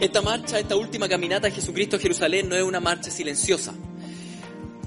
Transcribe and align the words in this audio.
Esta 0.00 0.22
marcha, 0.22 0.60
esta 0.60 0.76
última 0.76 1.08
caminata 1.08 1.48
de 1.48 1.52
Jesucristo 1.52 1.96
a 1.96 1.98
Jerusalén 1.98 2.48
no 2.48 2.54
es 2.54 2.62
una 2.62 2.78
marcha 2.78 3.10
silenciosa. 3.10 3.74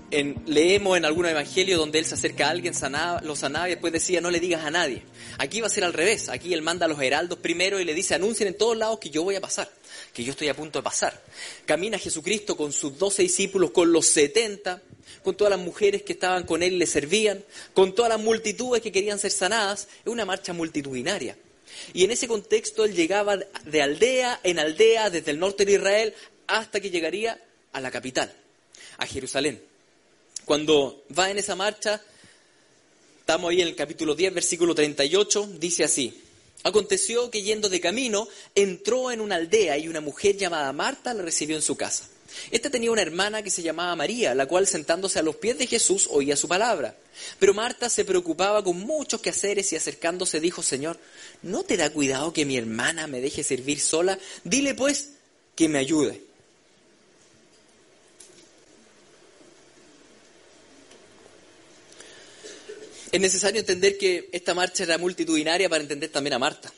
En, 0.10 0.42
leemos 0.46 0.98
en 0.98 1.04
algún 1.04 1.26
evangelio 1.26 1.78
donde 1.78 2.00
él 2.00 2.06
se 2.06 2.14
acerca 2.14 2.48
a 2.48 2.52
alguien, 2.52 2.74
sanaba, 2.74 3.20
lo 3.22 3.36
sanaba 3.36 3.68
y 3.68 3.72
después 3.72 3.92
decía, 3.92 4.22
no 4.22 4.32
le 4.32 4.40
digas 4.40 4.64
a 4.64 4.72
nadie. 4.72 5.04
Aquí 5.38 5.60
va 5.60 5.68
a 5.68 5.70
ser 5.70 5.84
al 5.84 5.92
revés. 5.92 6.30
Aquí 6.30 6.54
él 6.54 6.62
manda 6.62 6.86
a 6.86 6.90
los 6.90 7.02
heraldos 7.02 7.40
primero 7.40 7.78
y 7.82 7.84
le 7.84 7.94
dice, 7.94 8.16
anuncien 8.16 8.48
en 8.48 8.58
todos 8.58 8.78
lados 8.78 9.00
que 9.00 9.10
yo 9.10 9.22
voy 9.24 9.36
a 9.36 9.42
pasar, 9.42 9.70
que 10.14 10.24
yo 10.24 10.32
estoy 10.32 10.48
a 10.48 10.54
punto 10.54 10.80
de 10.80 10.84
pasar. 10.84 11.22
Camina 11.66 12.00
Jesucristo 12.00 12.56
con 12.56 12.72
sus 12.72 12.98
doce 12.98 13.22
discípulos, 13.22 13.72
con 13.72 13.92
los 13.92 14.06
setenta, 14.06 14.82
con 15.24 15.36
todas 15.36 15.52
las 15.52 15.60
mujeres 15.60 16.04
que 16.04 16.14
estaban 16.14 16.44
con 16.44 16.64
él 16.64 16.72
y 16.74 16.78
le 16.78 16.88
servían, 16.88 17.44
con 17.74 17.94
todas 17.94 18.12
las 18.12 18.22
multitudes 18.22 18.82
que 18.82 18.94
querían 18.94 19.20
ser 19.20 19.32
sanadas. 19.32 19.90
Es 20.06 20.08
una 20.12 20.24
marcha 20.24 20.54
multitudinaria. 20.54 21.36
Y 21.94 22.04
en 22.04 22.12
ese 22.12 22.28
contexto 22.28 22.86
él 22.86 22.96
llegaba 22.96 23.38
de 23.38 23.82
aldea 23.82 24.40
en 24.44 24.60
aldea, 24.60 25.10
desde 25.10 25.32
el 25.32 25.40
norte 25.40 25.66
de 25.66 25.74
Israel, 25.74 26.14
hasta 26.48 26.80
que 26.80 26.90
llegaría 26.90 27.42
a 27.72 27.82
la 27.82 27.92
capital, 27.92 28.34
a 28.98 29.06
Jerusalén. 29.06 29.62
Cuando 30.46 31.04
va 31.18 31.30
en 31.30 31.38
esa 31.38 31.56
marcha, 31.56 32.02
estamos 33.20 33.52
ahí 33.52 33.62
en 33.62 33.68
el 33.68 33.76
capítulo 33.76 34.16
10, 34.16 34.34
versículo 34.34 34.76
38, 34.76 35.50
dice 35.60 35.84
así. 35.84 36.22
Aconteció 36.64 37.32
que 37.32 37.42
yendo 37.42 37.70
de 37.70 37.82
camino, 37.82 38.28
entró 38.54 39.12
en 39.12 39.22
una 39.22 39.36
aldea 39.36 39.78
y 39.78 39.88
una 39.88 40.02
mujer 40.02 40.38
llamada 40.38 40.72
Marta 40.74 41.14
le 41.14 41.24
recibió 41.24 41.56
en 41.56 41.62
su 41.62 41.76
casa. 41.76 42.08
Esta 42.50 42.70
tenía 42.70 42.92
una 42.92 43.02
hermana 43.02 43.42
que 43.42 43.50
se 43.50 43.62
llamaba 43.62 43.96
María, 43.96 44.36
la 44.36 44.46
cual 44.46 44.68
sentándose 44.68 45.20
a 45.20 45.24
los 45.24 45.36
pies 45.36 45.58
de 45.58 45.68
Jesús 45.68 46.08
oía 46.12 46.36
su 46.36 46.48
palabra. 46.48 46.96
Pero 47.40 47.54
Marta 47.54 47.90
se 47.90 48.06
preocupaba 48.06 48.64
con 48.64 48.80
muchos 48.80 49.22
quehaceres 49.22 49.72
y 49.74 49.76
acercándose 49.76 50.40
dijo, 50.40 50.64
Señor, 50.64 51.00
¿no 51.42 51.64
te 51.64 51.78
da 51.78 51.90
cuidado 51.90 52.34
que 52.34 52.46
mi 52.46 52.58
hermana 52.58 53.08
me 53.08 53.22
deje 53.22 53.44
servir 53.44 53.80
sola? 53.80 54.18
Dile 54.44 54.74
pues 54.76 55.12
que 55.56 55.70
me 55.70 55.80
ayude. 55.80 56.22
Es 63.12 63.20
necesario 63.20 63.60
entender 63.60 63.98
que 63.98 64.30
esta 64.32 64.54
marcha 64.54 64.84
era 64.84 64.98
multitudinaria 64.98 65.68
para 65.68 65.84
entender 65.84 66.10
también 66.10 66.34
a 66.34 66.40
Marta. 66.40 66.72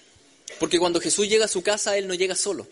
Porque 0.59 0.79
cuando 0.79 0.99
Jesús 0.99 1.29
llega 1.29 1.45
a 1.45 1.49
su 1.49 1.61
casa, 1.61 1.95
Él 1.97 2.07
no 2.07 2.15
llega 2.15 2.35
solo. 2.35 2.67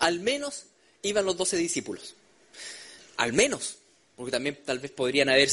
Al 0.00 0.20
menos 0.20 0.66
iban 1.06 1.24
los 1.24 1.36
doce 1.36 1.56
discípulos. 1.56 2.14
Al 3.16 3.32
menos, 3.32 3.76
porque 4.16 4.32
también 4.32 4.58
tal 4.64 4.78
vez 4.78 4.90
podrían 4.90 5.28
haber, 5.28 5.50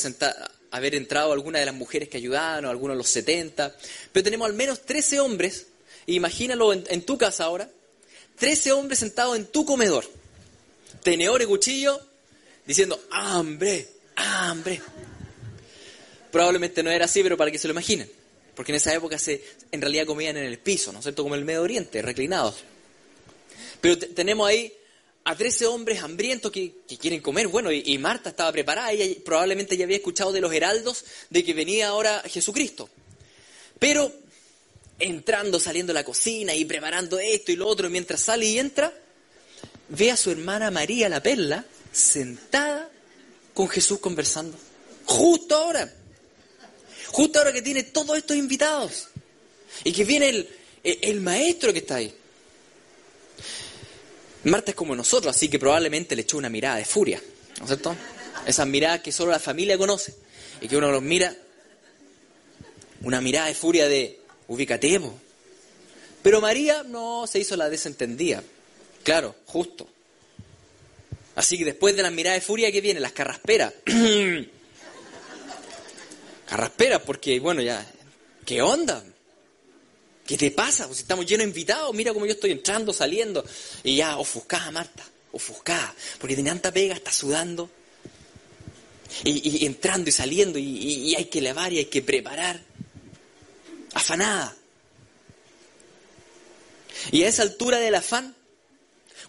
haber 0.72 0.96
entrado 0.96 1.34
algunas 1.34 1.62
de 1.62 1.66
las 1.66 1.76
mujeres 1.76 2.10
que 2.10 2.18
ayudaban 2.18 2.66
o 2.66 2.70
algunos 2.70 2.96
de 2.96 2.98
los 2.98 3.10
setenta. 3.10 3.76
Pero 4.12 4.24
tenemos 4.24 4.48
al 4.48 4.54
menos 4.54 4.82
trece 4.82 5.20
hombres, 5.20 5.68
imagínalo 6.08 6.74
en, 6.74 7.02
tu 7.04 7.18
casa 7.18 7.46
ahora, 7.46 7.70
trece 8.38 8.72
hombres 8.72 9.00
sentados 9.00 9.36
en 9.38 9.46
tu 9.46 9.66
comedor, 9.66 10.06
tenedor 11.04 11.42
y 11.42 11.46
cuchillo, 11.46 12.00
diciendo, 12.66 13.02
hambre, 13.12 13.88
hambre. 14.16 14.82
Probablemente 16.32 16.82
no 16.84 16.90
era 16.90 17.06
así, 17.06 17.22
pero 17.22 17.38
para 17.38 17.52
que 17.52 17.60
se 17.60 17.68
lo 17.68 17.74
imaginen. 17.74 18.10
Porque 18.56 18.72
en 18.72 18.78
esa 18.78 18.94
época 18.94 19.18
se, 19.18 19.44
en 19.72 19.82
realidad 19.82 20.06
comían 20.06 20.38
en 20.38 20.46
el 20.46 20.60
piso, 20.60 20.92
¿no 20.92 21.00
es 21.00 21.04
cierto? 21.04 21.24
Como 21.24 21.36
el 21.36 21.46
Medio 21.46 21.62
Oriente, 21.62 22.02
reclinados. 22.02 22.64
Pero 23.82 23.98
tenemos 23.98 24.48
ahí 24.48 24.74
a 25.26 25.36
13 25.36 25.68
hombres 25.68 26.02
hambrientos 26.02 26.52
que, 26.52 26.74
quieren 27.00 27.22
comer. 27.22 27.48
Bueno, 27.48 27.72
y, 27.72 27.98
Marta 27.98 28.30
estaba 28.30 28.52
preparada, 28.52 28.92
ella 28.92 29.16
probablemente 29.24 29.78
ya 29.78 29.86
había 29.86 29.98
escuchado 29.98 30.32
de 30.32 30.42
los 30.42 30.54
heraldos 30.54 31.06
de 31.30 31.44
que 31.44 31.54
venía 31.54 31.88
ahora 31.88 32.22
Jesucristo. 32.26 32.90
Pero 33.80 34.12
entrando, 35.00 35.60
saliendo 35.60 35.92
de 35.92 35.96
la 35.96 36.04
cocina 36.04 36.54
y 36.54 36.66
preparando 36.66 37.20
esto 37.20 37.52
y 37.52 37.56
lo 37.56 37.68
otro, 37.68 37.90
mientras 37.90 38.22
sale 38.22 38.46
y 38.46 38.60
entra, 38.60 38.94
ve 39.90 40.12
a 40.12 40.18
su 40.18 40.32
hermana 40.32 40.72
María 40.72 41.10
la 41.10 41.22
Perla 41.22 41.66
sentada 41.92 42.90
con 43.54 43.70
Jesús 43.70 44.00
conversando. 44.00 44.58
Justo 45.06 45.56
ahora. 45.56 45.94
Justo 47.08 47.40
ahora 47.40 47.54
que 47.54 47.62
tiene 47.62 47.84
todos 47.84 48.18
estos 48.18 48.36
invitados. 48.36 49.08
Y 49.84 49.92
que 49.92 50.04
viene 50.04 50.30
el, 50.30 50.50
el 50.84 51.22
maestro 51.22 51.72
que 51.72 51.80
está 51.80 51.96
ahí. 51.96 52.14
Marta 54.46 54.72
es 54.72 54.76
como 54.76 54.96
nosotros, 54.96 55.36
así 55.36 55.50
que 55.50 55.60
probablemente 55.60 56.16
le 56.16 56.24
echó 56.24 56.38
una 56.38 56.50
mirada 56.50 56.78
de 56.78 56.86
furia, 56.86 57.22
¿no 57.60 57.64
es 57.64 57.70
cierto? 57.70 57.96
Esas 58.46 58.68
miradas 58.68 59.02
que 59.02 59.12
solo 59.12 59.32
la 59.32 59.40
familia 59.40 59.78
conoce 59.78 60.14
y 60.62 60.68
que 60.68 60.76
uno 60.76 60.92
los 60.92 61.02
mira, 61.02 61.34
una 63.02 63.22
mirada 63.22 63.48
de 63.48 63.54
furia 63.54 63.88
de, 63.88 64.20
ubícate, 64.48 65.00
Pero 66.22 66.42
María 66.42 66.84
no 66.84 67.26
se 67.28 67.40
hizo 67.40 67.56
la 67.56 67.70
desentendida, 67.70 68.44
claro, 69.04 69.36
justo. 69.46 69.88
Así 71.36 71.58
que 71.58 71.66
después 71.66 71.96
de 71.96 72.04
la 72.04 72.12
mirada 72.12 72.36
de 72.36 72.42
furia, 72.42 72.72
¿qué 72.72 72.82
viene? 72.82 73.00
Las 73.00 73.14
carrasperas. 73.14 73.74
carrasperas, 76.48 77.02
porque, 77.02 77.40
bueno, 77.40 77.62
ya, 77.62 77.86
¿qué 78.46 78.62
onda? 78.62 79.04
¿Qué 80.26 80.38
te 80.38 80.52
pasa? 80.52 80.88
Pues 80.88 81.00
estamos 81.00 81.26
llenos 81.26 81.46
de 81.46 81.50
invitados, 81.50 81.94
mira 81.94 82.14
cómo 82.14 82.26
yo 82.26 82.34
estoy 82.34 82.52
entrando, 82.52 82.94
saliendo. 82.94 83.44
Y 83.84 83.98
ya, 83.98 84.18
ofuscada, 84.18 84.72
Marta, 84.72 85.04
ofuscada, 85.32 85.94
porque 86.20 86.36
tiene 86.36 86.50
tanta 86.50 86.72
pega, 86.72 86.96
está 86.96 87.12
sudando. 87.12 87.70
Y, 89.24 89.66
entrando 89.66 90.10
y 90.10 90.14
saliendo, 90.14 90.58
y, 90.58 90.64
y 90.64 91.16
hay 91.16 91.26
que 91.26 91.42
lavar 91.42 91.72
y 91.74 91.80
hay 91.80 91.86
que 91.86 92.02
preparar. 92.02 92.62
Afanada. 93.94 94.56
Y 97.12 97.24
a 97.24 97.28
esa 97.28 97.44
altura 97.44 97.80
del 97.80 97.96
afán, 97.96 98.36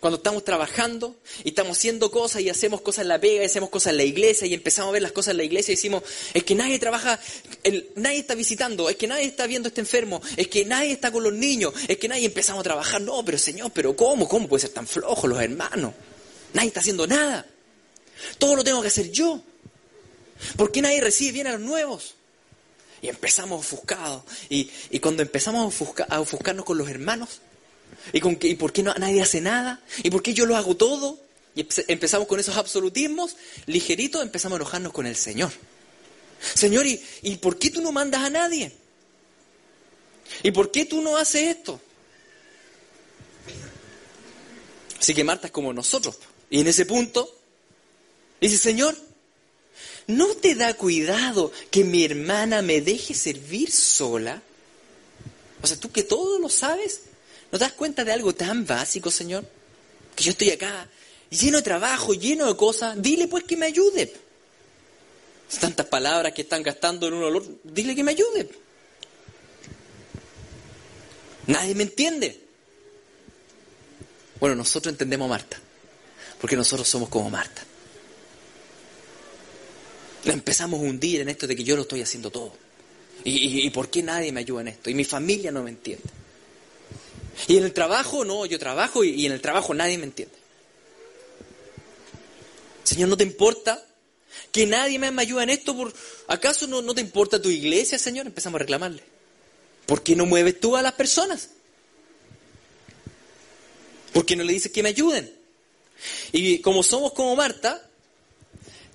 cuando 0.04 0.18
estamos 0.18 0.44
trabajando 0.44 1.16
y 1.44 1.48
estamos 1.48 1.78
haciendo 1.78 2.10
cosas 2.10 2.42
y 2.42 2.50
hacemos 2.50 2.82
cosas 2.82 3.04
en 3.04 3.08
la 3.08 3.18
pega 3.18 3.42
y 3.42 3.46
hacemos 3.46 3.70
cosas 3.70 3.92
en 3.92 3.96
la 3.96 4.02
iglesia 4.02 4.46
y 4.46 4.52
empezamos 4.52 4.90
a 4.90 4.92
ver 4.92 5.00
las 5.00 5.12
cosas 5.12 5.30
en 5.30 5.38
la 5.38 5.44
iglesia 5.44 5.72
y 5.72 5.76
decimos, 5.76 6.02
es 6.34 6.44
que 6.44 6.54
nadie 6.54 6.78
trabaja, 6.78 7.18
nadie 7.96 8.18
está 8.18 8.34
visitando, 8.34 8.90
es 8.90 8.96
que 8.96 9.06
nadie 9.06 9.24
está 9.24 9.46
viendo 9.46 9.66
a 9.66 9.70
este 9.70 9.80
enfermo, 9.80 10.20
es 10.36 10.48
que 10.48 10.66
nadie 10.66 10.92
está 10.92 11.10
con 11.10 11.22
los 11.22 11.32
niños, 11.32 11.72
es 11.88 11.96
que 11.96 12.06
nadie 12.06 12.26
empezamos 12.26 12.60
a 12.60 12.64
trabajar. 12.64 13.00
No, 13.00 13.24
pero 13.24 13.38
Señor, 13.38 13.70
pero 13.72 13.96
¿cómo? 13.96 14.28
¿Cómo 14.28 14.46
puede 14.46 14.60
ser 14.60 14.74
tan 14.74 14.86
flojo 14.86 15.26
los 15.26 15.40
hermanos? 15.40 15.94
Nadie 16.52 16.68
está 16.68 16.80
haciendo 16.80 17.06
nada. 17.06 17.46
Todo 18.36 18.56
lo 18.56 18.62
tengo 18.62 18.82
que 18.82 18.88
hacer 18.88 19.10
yo. 19.10 19.40
¿Por 20.58 20.70
qué 20.70 20.82
nadie 20.82 21.00
recibe 21.00 21.32
bien 21.32 21.46
a 21.46 21.52
los 21.52 21.62
nuevos? 21.62 22.14
Y 23.00 23.08
empezamos 23.08 23.58
ofuscados. 23.60 24.22
Y, 24.50 24.70
y 24.90 25.00
cuando 25.00 25.22
empezamos 25.22 25.80
a 26.10 26.20
ofuscarnos 26.20 26.66
con 26.66 26.76
los 26.76 26.90
hermanos, 26.90 27.40
¿Y, 28.12 28.20
con 28.20 28.36
qué, 28.36 28.48
¿Y 28.48 28.54
por 28.54 28.72
qué 28.72 28.82
no, 28.82 28.94
nadie 28.94 29.22
hace 29.22 29.40
nada? 29.40 29.82
¿Y 30.02 30.10
por 30.10 30.22
qué 30.22 30.34
yo 30.34 30.46
lo 30.46 30.56
hago 30.56 30.76
todo? 30.76 31.20
Y 31.56 31.66
empezamos 31.88 32.26
con 32.26 32.40
esos 32.40 32.56
absolutismos, 32.56 33.36
ligerito 33.66 34.20
empezamos 34.20 34.56
a 34.56 34.60
enojarnos 34.60 34.92
con 34.92 35.06
el 35.06 35.16
Señor. 35.16 35.52
Señor, 36.54 36.86
¿y, 36.86 37.00
¿y 37.22 37.36
por 37.36 37.58
qué 37.58 37.70
tú 37.70 37.80
no 37.80 37.92
mandas 37.92 38.22
a 38.22 38.30
nadie? 38.30 38.72
¿Y 40.42 40.50
por 40.50 40.70
qué 40.70 40.84
tú 40.84 41.00
no 41.00 41.16
haces 41.16 41.56
esto? 41.56 41.80
Así 44.98 45.14
que 45.14 45.24
Marta 45.24 45.46
es 45.46 45.52
como 45.52 45.72
nosotros. 45.72 46.16
Y 46.50 46.60
en 46.60 46.66
ese 46.66 46.86
punto 46.86 47.38
dice, 48.40 48.58
Señor, 48.58 48.96
¿no 50.06 50.34
te 50.36 50.54
da 50.54 50.74
cuidado 50.74 51.52
que 51.70 51.84
mi 51.84 52.04
hermana 52.04 52.62
me 52.62 52.80
deje 52.80 53.14
servir 53.14 53.70
sola? 53.70 54.42
O 55.62 55.66
sea, 55.66 55.78
tú 55.78 55.90
que 55.90 56.02
todo 56.02 56.38
lo 56.38 56.48
sabes, 56.48 57.02
¿No 57.54 57.58
te 57.58 57.66
das 57.66 57.74
cuenta 57.74 58.02
de 58.02 58.10
algo 58.10 58.34
tan 58.34 58.66
básico, 58.66 59.12
Señor? 59.12 59.44
Que 60.16 60.24
yo 60.24 60.32
estoy 60.32 60.50
acá, 60.50 60.88
lleno 61.30 61.58
de 61.58 61.62
trabajo, 61.62 62.12
lleno 62.12 62.48
de 62.48 62.56
cosas. 62.56 63.00
Dile 63.00 63.28
pues 63.28 63.44
que 63.44 63.56
me 63.56 63.66
ayude. 63.66 64.12
Tantas 65.60 65.86
palabras 65.86 66.32
que 66.32 66.42
están 66.42 66.64
gastando 66.64 67.06
en 67.06 67.14
un 67.14 67.22
olor. 67.22 67.46
Dile 67.62 67.94
que 67.94 68.02
me 68.02 68.10
ayude. 68.10 68.50
Nadie 71.46 71.76
me 71.76 71.84
entiende. 71.84 72.40
Bueno, 74.40 74.56
nosotros 74.56 74.92
entendemos 74.92 75.26
a 75.26 75.28
Marta. 75.28 75.56
Porque 76.40 76.56
nosotros 76.56 76.88
somos 76.88 77.08
como 77.08 77.30
Marta. 77.30 77.62
La 80.24 80.32
empezamos 80.32 80.80
a 80.80 80.82
hundir 80.82 81.20
en 81.20 81.28
esto 81.28 81.46
de 81.46 81.54
que 81.54 81.62
yo 81.62 81.76
lo 81.76 81.82
estoy 81.82 82.02
haciendo 82.02 82.32
todo. 82.32 82.52
¿Y, 83.22 83.64
y 83.64 83.70
por 83.70 83.90
qué 83.90 84.02
nadie 84.02 84.32
me 84.32 84.40
ayuda 84.40 84.62
en 84.62 84.68
esto? 84.68 84.90
Y 84.90 84.94
mi 84.94 85.04
familia 85.04 85.52
no 85.52 85.62
me 85.62 85.70
entiende. 85.70 86.13
Y 87.48 87.56
en 87.56 87.64
el 87.64 87.72
trabajo, 87.72 88.24
no, 88.24 88.46
yo 88.46 88.58
trabajo 88.58 89.04
y, 89.04 89.26
en 89.26 89.32
el 89.32 89.40
trabajo 89.40 89.74
nadie 89.74 89.98
me 89.98 90.04
entiende. 90.04 90.34
Señor, 92.84 93.08
¿no 93.08 93.16
te 93.16 93.24
importa 93.24 93.84
que 94.52 94.66
nadie 94.66 94.98
me 94.98 95.22
ayude 95.22 95.42
en 95.42 95.50
esto? 95.50 95.76
Por... 95.76 95.92
¿Acaso 96.28 96.66
no, 96.66 96.82
no 96.82 96.94
te 96.94 97.00
importa 97.00 97.40
tu 97.40 97.48
iglesia, 97.50 97.98
Señor? 97.98 98.26
Empezamos 98.26 98.56
a 98.56 98.60
reclamarle. 98.60 99.02
¿Por 99.86 100.02
qué 100.02 100.16
no 100.16 100.26
mueves 100.26 100.60
tú 100.60 100.76
a 100.76 100.82
las 100.82 100.92
personas? 100.92 101.50
¿Por 104.12 104.24
qué 104.24 104.36
no 104.36 104.44
le 104.44 104.52
dices 104.52 104.70
que 104.70 104.82
me 104.82 104.90
ayuden? 104.90 105.32
Y 106.32 106.60
como 106.60 106.82
somos 106.82 107.12
como 107.12 107.34
Marta, 107.36 107.88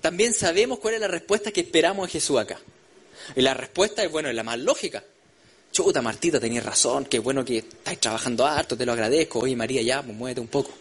también 0.00 0.32
sabemos 0.32 0.78
cuál 0.78 0.94
es 0.94 1.00
la 1.00 1.08
respuesta 1.08 1.52
que 1.52 1.60
esperamos 1.60 2.06
de 2.06 2.12
Jesús 2.12 2.38
acá. 2.38 2.58
Y 3.36 3.42
la 3.42 3.54
respuesta 3.54 4.02
es, 4.02 4.10
bueno, 4.10 4.28
es 4.28 4.34
la 4.34 4.42
más 4.42 4.58
lógica. 4.58 5.04
Chuta, 5.72 6.02
Martita, 6.02 6.40
tenías 6.40 6.64
razón, 6.64 7.04
qué 7.04 7.20
bueno 7.20 7.44
que 7.44 7.58
estáis 7.58 8.00
trabajando 8.00 8.44
harto, 8.46 8.76
te 8.76 8.84
lo 8.84 8.92
agradezco. 8.92 9.38
Oye, 9.40 9.54
María, 9.54 9.82
ya, 9.82 10.02
pues 10.02 10.16
muévete 10.16 10.40
un 10.40 10.48
poco. 10.48 10.72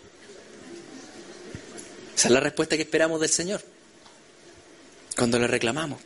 Esa 2.16 2.28
es 2.28 2.34
la 2.34 2.40
respuesta 2.40 2.76
que 2.76 2.84
esperamos 2.84 3.22
del 3.22 3.30
Señor. 3.30 3.62
Cuando 5.16 5.38
le 5.38 5.48
reclamamos. 5.48 6.02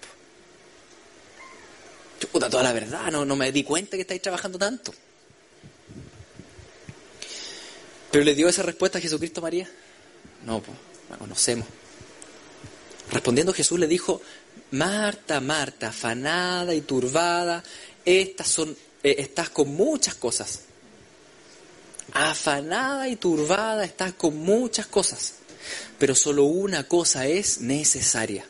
Chuta, 2.20 2.50
toda 2.50 2.64
la 2.64 2.74
verdad, 2.74 3.12
no, 3.12 3.26
no 3.26 3.36
me 3.36 3.52
di 3.52 3.64
cuenta 3.64 3.96
que 3.96 4.02
estáis 4.02 4.22
trabajando 4.22 4.58
tanto. 4.60 4.94
¿Pero 8.12 8.26
le 8.26 8.36
dio 8.36 8.48
esa 8.48 8.64
respuesta 8.64 9.00
a 9.00 9.02
Jesucristo 9.02 9.42
María? 9.42 9.68
No, 10.46 10.62
pues, 10.62 10.78
la 11.10 11.18
conocemos. 11.18 11.68
Respondiendo 13.12 13.54
Jesús 13.54 13.80
le 13.80 13.88
dijo, 13.88 14.22
Marta, 14.72 15.40
Marta, 15.40 15.88
afanada 15.88 16.76
y 16.76 16.82
turbada, 16.82 17.64
estas 18.06 18.48
son, 18.48 18.76
eh, 19.04 19.16
estás 19.20 19.50
con 19.50 19.70
muchas 19.70 20.16
cosas. 20.16 20.62
Afanada 22.14 23.08
y 23.08 23.16
turbada, 23.16 23.86
estás 23.86 24.14
con 24.14 24.38
muchas 24.38 24.86
cosas. 24.88 25.36
Pero 25.98 26.16
solo 26.16 26.44
una 26.44 26.88
cosa 26.88 27.28
es 27.28 27.62
necesaria. 27.62 28.46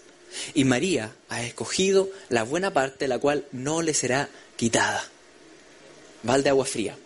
Y 0.54 0.64
María 0.64 1.14
ha 1.30 1.44
escogido 1.44 2.10
la 2.30 2.44
buena 2.44 2.74
parte, 2.74 3.08
la 3.08 3.20
cual 3.20 3.46
no 3.52 3.82
le 3.82 3.94
será 3.94 4.30
quitada. 4.56 5.04
Val 6.24 6.44
de 6.44 6.50
agua 6.50 6.66
fría 6.66 6.98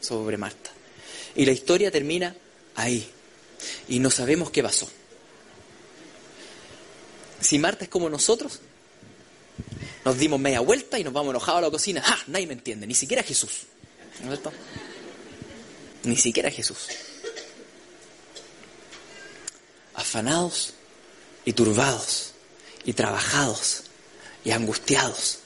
sobre 0.00 0.36
Marta. 0.36 0.70
Y 1.34 1.44
la 1.44 1.52
historia 1.52 1.90
termina 1.90 2.34
ahí. 2.76 3.10
Y 3.88 3.98
no 3.98 4.10
sabemos 4.10 4.50
qué 4.50 4.62
pasó. 4.62 4.88
Si 7.40 7.58
Marta 7.58 7.84
es 7.84 7.90
como 7.90 8.08
nosotros, 8.08 8.60
nos 10.04 10.18
dimos 10.18 10.40
media 10.40 10.60
vuelta 10.60 10.98
y 10.98 11.04
nos 11.04 11.12
vamos 11.12 11.30
enojados 11.30 11.58
a 11.58 11.62
la 11.62 11.70
cocina. 11.70 12.02
¡Ah! 12.04 12.18
Nadie 12.26 12.46
me 12.46 12.54
entiende, 12.54 12.86
ni 12.86 12.94
siquiera 12.94 13.22
Jesús. 13.22 13.62
¿No 14.22 14.32
es 14.32 14.40
cierto? 14.40 14.52
Ni 16.04 16.16
siquiera 16.16 16.50
Jesús. 16.50 16.88
Afanados 19.94 20.74
y 21.44 21.52
turbados 21.52 22.32
y 22.84 22.92
trabajados 22.92 23.84
y 24.44 24.50
angustiados. 24.50 25.38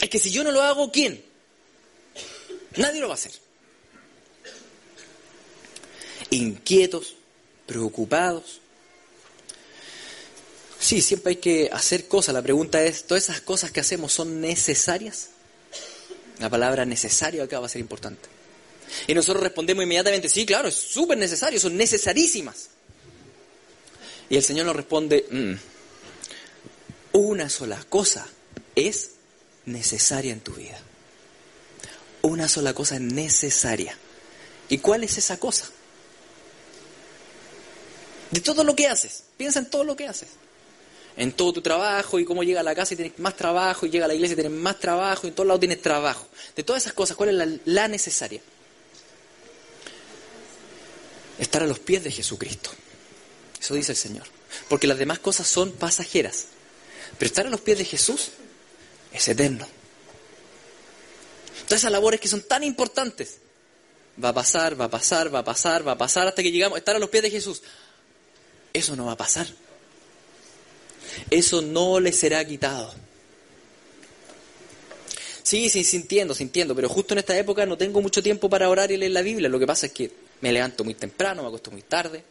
Es 0.00 0.10
que 0.10 0.18
si 0.18 0.30
yo 0.30 0.44
no 0.44 0.52
lo 0.52 0.62
hago, 0.62 0.92
¿quién? 0.92 1.24
Nadie 2.76 3.00
lo 3.00 3.08
va 3.08 3.14
a 3.14 3.16
hacer. 3.16 3.32
Inquietos, 6.30 7.14
preocupados. 7.66 8.60
Sí, 10.86 11.00
siempre 11.00 11.30
hay 11.30 11.36
que 11.38 11.68
hacer 11.72 12.06
cosas. 12.06 12.32
La 12.32 12.42
pregunta 12.42 12.80
es, 12.80 13.08
¿todas 13.08 13.24
esas 13.24 13.40
cosas 13.40 13.72
que 13.72 13.80
hacemos 13.80 14.12
son 14.12 14.40
necesarias? 14.40 15.30
La 16.38 16.48
palabra 16.48 16.84
necesario 16.84 17.42
acá 17.42 17.58
va 17.58 17.66
a 17.66 17.68
ser 17.68 17.80
importante. 17.80 18.28
Y 19.08 19.14
nosotros 19.14 19.42
respondemos 19.42 19.82
inmediatamente, 19.82 20.28
sí, 20.28 20.46
claro, 20.46 20.68
es 20.68 20.76
súper 20.76 21.18
necesario, 21.18 21.58
son 21.58 21.76
necesarísimas. 21.76 22.68
Y 24.28 24.36
el 24.36 24.44
Señor 24.44 24.64
nos 24.66 24.76
responde, 24.76 25.26
mm, 25.28 25.54
una 27.14 27.48
sola 27.48 27.84
cosa 27.88 28.24
es 28.76 29.10
necesaria 29.64 30.32
en 30.32 30.40
tu 30.40 30.52
vida. 30.52 30.78
Una 32.22 32.48
sola 32.48 32.74
cosa 32.74 32.94
es 32.94 33.00
necesaria. 33.00 33.98
¿Y 34.68 34.78
cuál 34.78 35.02
es 35.02 35.18
esa 35.18 35.40
cosa? 35.40 35.68
De 38.30 38.40
todo 38.40 38.62
lo 38.62 38.76
que 38.76 38.86
haces. 38.86 39.24
Piensa 39.36 39.58
en 39.58 39.68
todo 39.68 39.82
lo 39.82 39.96
que 39.96 40.06
haces. 40.06 40.28
En 41.16 41.32
todo 41.32 41.54
tu 41.54 41.62
trabajo 41.62 42.18
y 42.18 42.24
cómo 42.26 42.42
llega 42.42 42.60
a 42.60 42.62
la 42.62 42.74
casa 42.74 42.92
y 42.92 42.96
tienes 42.96 43.18
más 43.18 43.36
trabajo 43.36 43.86
y 43.86 43.90
llega 43.90 44.04
a 44.04 44.08
la 44.08 44.14
iglesia 44.14 44.34
y 44.34 44.36
tienes 44.36 44.52
más 44.52 44.78
trabajo 44.78 45.26
y 45.26 45.28
en 45.28 45.34
todos 45.34 45.46
lados 45.46 45.60
tienes 45.60 45.80
trabajo. 45.80 46.26
De 46.54 46.62
todas 46.62 46.82
esas 46.82 46.92
cosas, 46.92 47.16
¿cuál 47.16 47.30
es 47.40 47.60
la, 47.64 47.88
necesaria? 47.88 48.40
Estar 51.38 51.62
a 51.62 51.66
los 51.66 51.78
pies 51.78 52.04
de 52.04 52.10
Jesucristo. 52.10 52.70
Eso 53.58 53.74
dice 53.74 53.92
el 53.92 53.98
Señor. 53.98 54.24
Porque 54.68 54.86
las 54.86 54.98
demás 54.98 55.18
cosas 55.18 55.46
son 55.46 55.72
pasajeras. 55.72 56.46
Pero 57.18 57.26
estar 57.26 57.46
a 57.46 57.50
los 57.50 57.60
pies 57.62 57.78
de 57.78 57.84
Jesús 57.84 58.28
es 59.12 59.28
eterno. 59.28 59.66
Todas 61.64 61.80
esas 61.80 61.92
labores 61.92 62.20
que 62.20 62.28
son 62.28 62.42
tan 62.42 62.62
importantes. 62.62 63.38
Va 64.22 64.30
a 64.30 64.34
pasar, 64.34 64.78
va 64.78 64.86
a 64.86 64.90
pasar, 64.90 65.34
va 65.34 65.40
a 65.40 65.44
pasar, 65.44 65.86
va 65.86 65.92
a 65.92 65.98
pasar 65.98 66.26
hasta 66.28 66.42
que 66.42 66.52
llegamos 66.52 66.76
a 66.76 66.78
estar 66.78 66.96
a 66.96 66.98
los 66.98 67.08
pies 67.08 67.22
de 67.22 67.30
Jesús. 67.30 67.62
Eso 68.72 68.96
no 68.96 69.06
va 69.06 69.12
a 69.12 69.16
pasar. 69.16 69.46
Eso 71.30 71.62
no 71.62 72.00
le 72.00 72.12
será 72.12 72.44
quitado. 72.44 72.92
Sí, 75.42 75.70
sí, 75.70 75.84
sintiendo, 75.84 76.34
sintiendo, 76.34 76.74
pero 76.74 76.88
justo 76.88 77.14
en 77.14 77.18
esta 77.18 77.38
época 77.38 77.64
no 77.66 77.78
tengo 77.78 78.02
mucho 78.02 78.20
tiempo 78.22 78.50
para 78.50 78.68
orar 78.68 78.90
y 78.90 78.96
leer 78.96 79.12
la 79.12 79.22
Biblia. 79.22 79.48
Lo 79.48 79.60
que 79.60 79.66
pasa 79.66 79.86
es 79.86 79.92
que 79.92 80.10
me 80.40 80.52
levanto 80.52 80.82
muy 80.82 80.94
temprano, 80.94 81.42
me 81.42 81.48
acuesto 81.48 81.70
muy 81.70 81.82
tarde. 81.82 82.24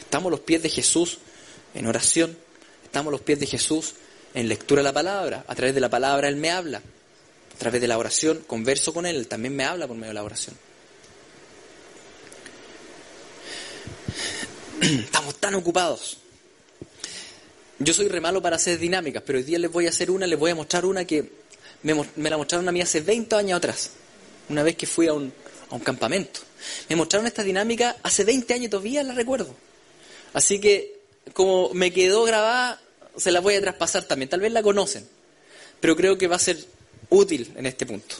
Estamos 0.00 0.26
a 0.26 0.30
los 0.30 0.40
pies 0.40 0.62
de 0.62 0.68
Jesús 0.68 1.18
en 1.74 1.86
oración, 1.86 2.36
estamos 2.82 3.10
a 3.10 3.12
los 3.12 3.20
pies 3.20 3.38
de 3.38 3.46
Jesús 3.46 3.94
en 4.34 4.48
lectura 4.48 4.80
de 4.80 4.84
la 4.84 4.92
palabra. 4.92 5.44
A 5.46 5.54
través 5.54 5.74
de 5.74 5.80
la 5.80 5.90
palabra 5.90 6.28
Él 6.28 6.36
me 6.36 6.50
habla. 6.50 6.78
A 6.78 7.58
través 7.58 7.80
de 7.80 7.86
la 7.86 7.98
oración 7.98 8.42
converso 8.46 8.92
con 8.92 9.06
Él, 9.06 9.16
Él 9.16 9.28
también 9.28 9.54
me 9.54 9.64
habla 9.64 9.86
por 9.86 9.96
medio 9.96 10.08
de 10.08 10.14
la 10.14 10.24
oración. 10.24 10.56
Estamos 14.80 15.34
tan 15.36 15.54
ocupados. 15.56 16.18
Yo 17.80 17.94
soy 17.94 18.08
re 18.08 18.20
malo 18.20 18.40
para 18.40 18.56
hacer 18.56 18.78
dinámicas, 18.78 19.22
pero 19.26 19.38
hoy 19.38 19.44
día 19.44 19.58
les 19.58 19.70
voy 19.70 19.86
a 19.86 19.88
hacer 19.88 20.10
una, 20.10 20.26
les 20.26 20.38
voy 20.38 20.52
a 20.52 20.54
mostrar 20.54 20.84
una 20.84 21.04
que 21.04 21.30
me, 21.82 21.94
me 22.16 22.30
la 22.30 22.36
mostraron 22.36 22.68
a 22.68 22.72
mí 22.72 22.80
hace 22.80 23.00
20 23.00 23.34
años 23.36 23.58
atrás, 23.58 23.90
una 24.48 24.62
vez 24.62 24.76
que 24.76 24.86
fui 24.86 25.08
a 25.08 25.14
un, 25.14 25.32
a 25.70 25.74
un 25.74 25.80
campamento. 25.80 26.40
Me 26.88 26.96
mostraron 26.96 27.26
esta 27.26 27.42
dinámica 27.42 27.96
hace 28.02 28.24
20 28.24 28.54
años 28.54 28.70
todavía 28.70 29.02
la 29.02 29.14
recuerdo. 29.14 29.54
Así 30.32 30.60
que, 30.60 31.00
como 31.32 31.70
me 31.74 31.92
quedó 31.92 32.24
grabada, 32.24 32.80
se 33.16 33.32
la 33.32 33.40
voy 33.40 33.54
a 33.54 33.60
traspasar 33.60 34.04
también. 34.04 34.28
Tal 34.28 34.40
vez 34.40 34.52
la 34.52 34.62
conocen, 34.62 35.08
pero 35.80 35.96
creo 35.96 36.18
que 36.18 36.28
va 36.28 36.36
a 36.36 36.40
ser 36.40 36.58
útil 37.10 37.52
en 37.56 37.66
este 37.66 37.86
punto. 37.86 38.16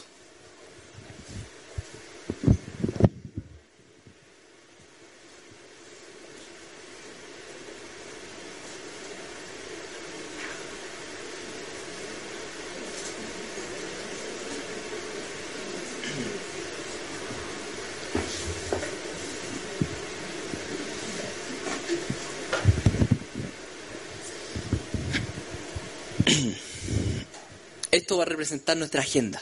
Esto 28.09 28.17
va 28.17 28.23
a 28.23 28.25
representar 28.25 28.75
nuestra 28.75 29.01
agenda. 29.01 29.39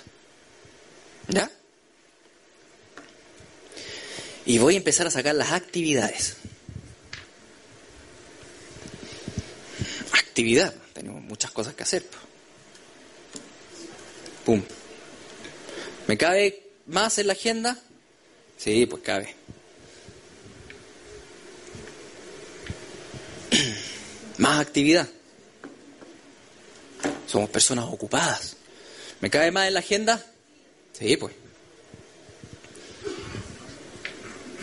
¿Ya? 1.30 1.50
Y 4.46 4.58
voy 4.58 4.74
a 4.74 4.78
empezar 4.78 5.08
a 5.08 5.10
sacar 5.10 5.36
las 5.36 5.54
actividades. 5.54 6.36
Actividad. 10.12 10.76
Tenemos 10.92 11.24
muchas 11.24 11.50
cosas 11.52 11.76
que 11.76 11.84
hacer. 11.84 12.06
Pum. 14.44 14.62
¿Me 16.08 16.18
cabe 16.18 16.62
más 16.88 17.18
en 17.20 17.28
la 17.28 17.34
agenda? 17.34 17.80
Sí, 18.58 18.86
pues 18.86 19.02
cabe. 19.02 19.34
Más 24.40 24.60
actividad. 24.60 25.08
Somos 27.28 27.50
personas 27.50 27.86
ocupadas. 27.86 28.57
¿Me 29.22 29.30
cabe 29.30 29.52
más 29.52 29.68
en 29.68 29.74
la 29.74 29.80
agenda? 29.80 30.24
Sí, 30.94 31.18
pues. 31.18 31.34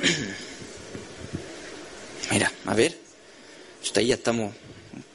Mira, 2.31 2.53
a 2.67 2.75
ver. 2.75 2.97
Hasta 3.83 4.01
ahí 4.01 4.09
ya 4.09 4.15
estamos 4.15 4.55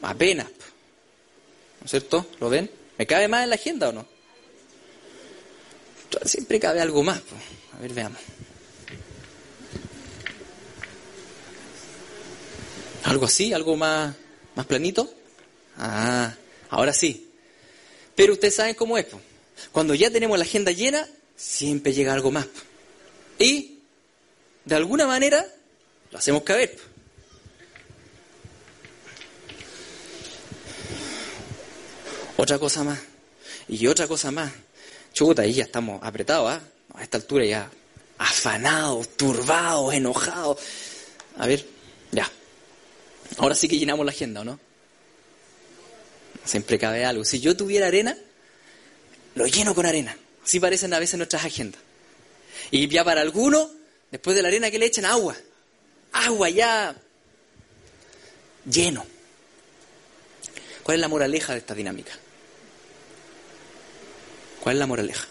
apenas. 0.01 0.48
¿No 0.48 1.86
es 1.86 1.91
cierto? 1.91 2.25
¿Lo 2.39 2.50
ven? 2.50 2.69
¿Me 2.98 3.08
cabe 3.08 3.27
más 3.27 3.43
en 3.43 3.50
la 3.50 3.55
agenda 3.55 3.89
o 3.89 3.91
no? 3.91 4.05
Siempre 6.25 6.60
cabe 6.60 6.81
algo 6.81 7.03
más. 7.03 7.22
Pues. 7.22 7.41
A 7.77 7.81
ver, 7.81 7.93
veamos. 7.93 8.19
¿Algo 13.05 13.25
así? 13.25 13.53
¿Algo 13.53 13.75
más, 13.75 14.15
más 14.55 14.65
planito? 14.65 15.12
Ah, 15.77 16.34
ahora 16.69 16.93
sí. 16.93 17.29
Pero 18.20 18.34
ustedes 18.34 18.56
saben 18.56 18.76
cómo 18.76 18.98
es. 18.98 19.06
Cuando 19.72 19.96
ya 19.96 20.12
tenemos 20.12 20.38
la 20.38 20.44
agenda 20.44 20.74
llena, 20.74 21.08
siempre 21.38 21.94
llega 21.94 22.12
algo 22.12 22.32
más. 22.32 22.48
Y, 23.40 23.80
de 24.66 24.76
alguna 24.76 25.08
manera, 25.08 25.48
lo 26.12 26.18
hacemos 26.18 26.44
caber. 26.44 26.78
Otra 32.36 32.60
cosa 32.60 32.84
más. 32.84 33.00
Y 33.70 33.88
otra 33.88 34.06
cosa 34.06 34.32
más. 34.32 34.52
Chuta, 35.14 35.44
ahí 35.44 35.54
ya 35.54 35.64
estamos 35.64 36.04
apretados, 36.04 36.52
¿ah? 36.52 36.62
A 36.96 37.04
esta 37.04 37.20
altura 37.20 37.46
ya 37.46 37.72
afanados, 38.18 39.16
turbados, 39.16 39.94
enojados. 39.94 40.60
A 41.38 41.48
ver, 41.48 41.66
ya. 42.12 42.30
Ahora 43.38 43.56
sí 43.56 43.70
que 43.70 43.80
llenamos 43.80 44.06
la 44.06 44.12
agenda, 44.12 44.42
¿o 44.42 44.44
no? 44.44 44.60
Siempre 46.50 46.79
cabe 46.79 47.06
algo. 47.06 47.24
Si 47.24 47.39
yo 47.39 47.56
tuviera 47.56 47.86
arena, 47.86 48.18
lo 49.36 49.46
lleno 49.46 49.75
con 49.75 49.86
arena. 49.86 50.18
Así 50.44 50.60
parecen 50.60 50.91
a 50.96 50.98
veces 50.98 51.15
nuestras 51.15 51.46
agendas. 51.46 51.79
Y 52.72 52.88
ya 52.88 53.03
para 53.03 53.22
algunos, 53.22 53.70
después 54.10 54.36
de 54.36 54.41
la 54.41 54.48
arena, 54.48 54.72
que 54.72 54.79
le 54.79 54.88
echan? 54.88 55.06
Agua. 55.06 55.38
Agua 56.12 56.50
ya 56.50 57.00
lleno. 58.65 59.06
¿Cuál 60.82 60.96
es 60.96 61.01
la 61.01 61.08
moraleja 61.08 61.53
de 61.53 61.60
esta 61.60 61.75
dinámica? 61.75 62.13
¿Cuál 64.60 64.77
es 64.77 64.79
la 64.79 64.88
moraleja? 64.88 65.27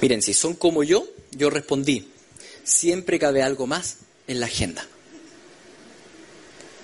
Miren, 0.00 0.22
si 0.22 0.34
son 0.34 0.54
como 0.54 0.82
yo, 0.82 1.06
yo 1.30 1.50
respondí, 1.50 2.10
siempre 2.64 3.20
cabe 3.20 3.44
algo 3.44 3.68
más 3.68 3.98
en 4.26 4.40
la 4.40 4.46
agenda. 4.46 4.84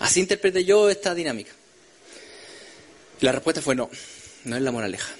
Así 0.04 0.20
interpreté 0.20 0.66
yo 0.66 0.90
esta 0.90 1.14
dinámica. 1.14 1.50
La 3.22 3.32
respuesta 3.32 3.62
fue 3.62 3.74
no, 3.74 3.88
no 4.44 4.54
es 4.54 4.60
la 4.60 4.70
moraleja. 4.70 5.14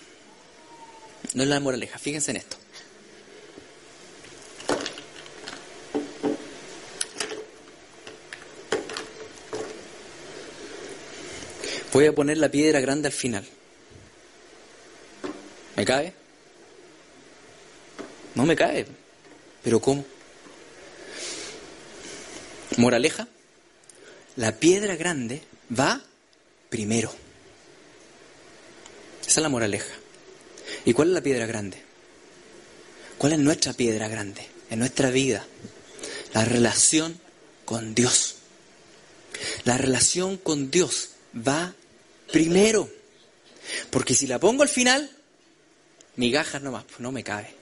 No 1.33 1.43
es 1.43 1.49
la 1.49 1.59
moraleja, 1.59 1.99
fíjense 1.99 2.33
en 2.33 2.37
esto. 2.37 2.59
Voy 11.95 12.05
a 12.05 12.13
poner 12.15 12.37
la 12.37 12.51
piedra 12.51 12.79
grande 12.81 13.09
al 13.09 13.15
final. 13.15 13.47
¿Me 15.77 15.87
cae? 15.87 16.13
No 18.35 18.45
me 18.45 18.55
cae. 18.55 18.85
¿Pero 19.63 19.81
cómo? 19.81 20.05
Moraleja, 22.77 23.27
la 24.37 24.53
piedra 24.53 24.97
grande 24.97 25.43
va 25.77 26.03
primero. 26.69 27.13
Esa 29.21 29.41
es 29.41 29.43
la 29.43 29.49
moraleja. 29.49 29.95
¿Y 30.85 30.93
cuál 30.93 31.09
es 31.09 31.15
la 31.15 31.23
piedra 31.23 31.47
grande? 31.47 31.83
¿Cuál 33.19 33.35
es 33.35 33.39
nuestra 33.39 33.73
piedra 33.73 34.09
grande? 34.09 34.47
En 34.71 34.81
nuestra 34.81 35.11
vida. 35.11 35.47
La 36.33 36.45
relación 36.45 37.19
con 37.65 37.95
Dios. 37.95 38.37
La 39.65 39.79
relación 39.79 40.37
con 40.37 40.71
Dios 40.71 41.11
va 41.37 41.75
primero. 42.33 42.91
Porque 43.91 44.15
si 44.15 44.27
la 44.27 44.39
pongo 44.39 44.63
al 44.63 44.69
final, 44.69 45.11
migajas 46.17 46.61
nomás, 46.61 46.85
pues 46.85 47.01
no 47.01 47.13
me 47.13 47.25
cae. 47.25 47.55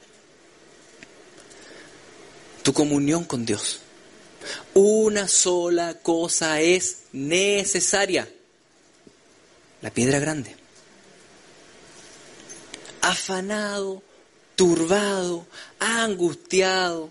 Tu 2.62 2.73
comunión 2.73 3.25
con 3.25 3.45
Dios. 3.45 3.82
Una 4.75 5.29
sola 5.29 5.95
cosa 6.03 6.61
es 6.61 7.05
necesaria. 7.13 8.29
La 9.81 9.91
piedra 9.91 10.19
grande. 10.19 10.57
Afanado, 13.01 14.03
turbado, 14.55 15.47
angustiado. 15.79 17.11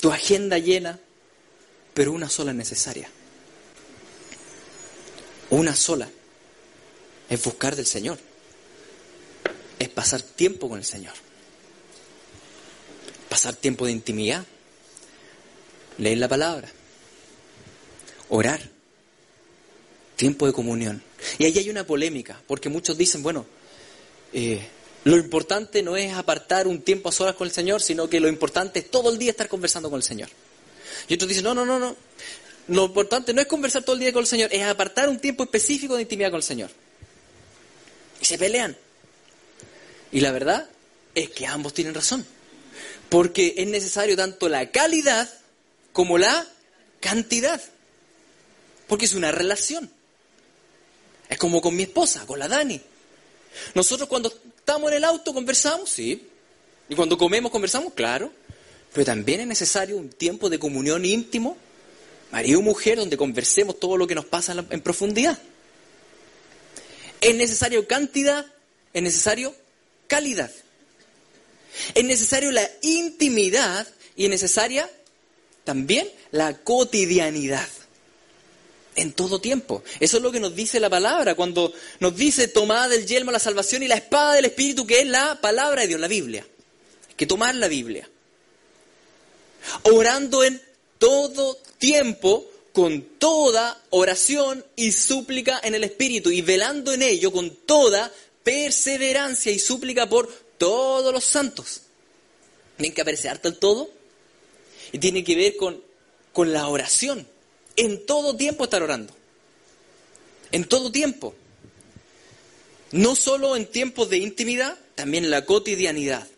Tu 0.00 0.10
agenda 0.10 0.58
llena, 0.58 0.98
pero 1.94 2.12
una 2.12 2.28
sola 2.28 2.52
necesaria. 2.52 3.08
Una 5.50 5.76
sola. 5.76 6.08
Es 7.28 7.42
buscar 7.44 7.76
del 7.76 7.86
Señor. 7.86 8.18
Es 9.78 9.88
pasar 9.88 10.22
tiempo 10.22 10.68
con 10.68 10.78
el 10.78 10.84
Señor. 10.84 11.14
Pasar 13.32 13.56
tiempo 13.56 13.86
de 13.86 13.92
intimidad. 13.92 14.44
Leer 15.96 16.18
la 16.18 16.28
palabra. 16.28 16.68
Orar. 18.28 18.60
Tiempo 20.16 20.46
de 20.46 20.52
comunión. 20.52 21.02
Y 21.38 21.46
ahí 21.46 21.56
hay 21.56 21.70
una 21.70 21.86
polémica, 21.86 22.38
porque 22.46 22.68
muchos 22.68 22.98
dicen, 22.98 23.22
bueno, 23.22 23.46
eh, 24.34 24.60
lo 25.04 25.16
importante 25.16 25.82
no 25.82 25.96
es 25.96 26.12
apartar 26.12 26.66
un 26.66 26.82
tiempo 26.82 27.08
a 27.08 27.12
solas 27.12 27.34
con 27.34 27.46
el 27.46 27.54
Señor, 27.54 27.80
sino 27.80 28.06
que 28.06 28.20
lo 28.20 28.28
importante 28.28 28.80
es 28.80 28.90
todo 28.90 29.10
el 29.10 29.18
día 29.18 29.30
estar 29.30 29.48
conversando 29.48 29.88
con 29.88 29.96
el 29.96 30.02
Señor. 30.02 30.28
Y 31.08 31.14
otros 31.14 31.30
dicen, 31.30 31.44
no, 31.44 31.54
no, 31.54 31.64
no, 31.64 31.78
no. 31.78 31.96
Lo 32.68 32.84
importante 32.84 33.32
no 33.32 33.40
es 33.40 33.46
conversar 33.46 33.82
todo 33.82 33.94
el 33.94 34.00
día 34.00 34.12
con 34.12 34.20
el 34.20 34.26
Señor, 34.26 34.52
es 34.52 34.62
apartar 34.62 35.08
un 35.08 35.18
tiempo 35.18 35.44
específico 35.44 35.96
de 35.96 36.02
intimidad 36.02 36.28
con 36.28 36.36
el 36.36 36.44
Señor. 36.44 36.68
Y 38.20 38.26
se 38.26 38.36
pelean. 38.36 38.76
Y 40.12 40.20
la 40.20 40.32
verdad 40.32 40.68
es 41.14 41.30
que 41.30 41.46
ambos 41.46 41.72
tienen 41.72 41.94
razón. 41.94 42.26
Porque 43.12 43.54
es 43.58 43.66
necesario 43.66 44.16
tanto 44.16 44.48
la 44.48 44.70
calidad 44.70 45.30
como 45.92 46.16
la 46.16 46.46
cantidad. 46.98 47.60
Porque 48.88 49.04
es 49.04 49.12
una 49.12 49.30
relación. 49.30 49.90
Es 51.28 51.36
como 51.36 51.60
con 51.60 51.76
mi 51.76 51.82
esposa, 51.82 52.24
con 52.26 52.38
la 52.38 52.48
Dani. 52.48 52.80
Nosotros 53.74 54.08
cuando 54.08 54.32
estamos 54.56 54.90
en 54.90 54.96
el 54.96 55.04
auto 55.04 55.34
conversamos, 55.34 55.90
sí. 55.90 56.26
Y 56.88 56.94
cuando 56.94 57.18
comemos 57.18 57.52
conversamos, 57.52 57.92
claro. 57.92 58.32
Pero 58.94 59.04
también 59.04 59.40
es 59.40 59.46
necesario 59.46 59.98
un 59.98 60.08
tiempo 60.08 60.48
de 60.48 60.58
comunión 60.58 61.04
íntimo 61.04 61.58
marido 62.30 62.60
y 62.60 62.62
mujer, 62.62 62.96
donde 62.96 63.18
conversemos 63.18 63.78
todo 63.78 63.98
lo 63.98 64.06
que 64.06 64.14
nos 64.14 64.24
pasa 64.24 64.64
en, 64.70 64.80
profundidad. 64.80 65.38
Es 67.20 67.36
necesario 67.36 67.86
cantidad, 67.86 68.46
es 68.94 69.02
necesario 69.02 69.54
calidad. 70.06 70.50
Es 71.94 72.04
necesario 72.04 72.50
la 72.50 72.68
intimidad 72.82 73.86
y 74.16 74.24
es 74.24 74.30
necesaria 74.30 74.88
también 75.64 76.08
la 76.30 76.58
cotidianidad. 76.58 77.68
En 78.94 79.12
todo 79.12 79.40
tiempo. 79.40 79.82
Eso 80.00 80.18
es 80.18 80.22
lo 80.22 80.30
que 80.30 80.40
nos 80.40 80.54
dice 80.54 80.78
la 80.78 80.90
palabra 80.90 81.34
cuando 81.34 81.72
nos 82.00 82.14
dice 82.14 82.48
tomad 82.48 82.92
el 82.92 83.06
yelmo 83.06 83.30
la 83.30 83.38
salvación 83.38 83.82
y 83.82 83.88
la 83.88 83.94
espada 83.94 84.34
del 84.34 84.44
Espíritu, 84.44 84.86
que 84.86 85.00
es 85.00 85.06
la 85.06 85.40
palabra 85.40 85.82
de 85.82 85.88
Dios, 85.88 86.00
la 86.00 86.08
Biblia. 86.08 86.46
Hay 87.08 87.14
que 87.14 87.26
tomar 87.26 87.54
la 87.54 87.68
Biblia. 87.68 88.06
Orando 89.84 90.44
en 90.44 90.60
todo 90.98 91.58
tiempo 91.78 92.46
con 92.72 93.02
toda 93.18 93.80
oración 93.90 94.64
y 94.76 94.92
súplica 94.92 95.60
en 95.62 95.74
el 95.74 95.84
Espíritu 95.84 96.30
y 96.30 96.42
velando 96.42 96.92
en 96.92 97.02
ello 97.02 97.32
con 97.32 97.50
toda 97.50 98.12
perseverancia 98.42 99.52
y 99.52 99.58
súplica 99.58 100.08
por 100.08 100.28
todos 100.62 101.12
los 101.12 101.24
santos. 101.24 101.80
Tienen 102.76 102.94
que 102.94 103.00
aparecer 103.00 103.32
harto 103.32 103.48
el 103.48 103.58
todo 103.58 103.90
y 104.92 104.98
tiene 104.98 105.24
que 105.24 105.34
ver 105.34 105.56
con, 105.56 105.82
con 106.32 106.52
la 106.52 106.68
oración. 106.68 107.26
En 107.74 108.06
todo 108.06 108.36
tiempo 108.36 108.62
estar 108.62 108.80
orando. 108.80 109.12
En 110.52 110.64
todo 110.66 110.92
tiempo. 110.92 111.34
No 112.92 113.16
solo 113.16 113.56
en 113.56 113.66
tiempos 113.66 114.08
de 114.08 114.18
intimidad, 114.18 114.78
también 114.94 115.24
en 115.24 115.32
la 115.32 115.44
cotidianidad. 115.44 116.28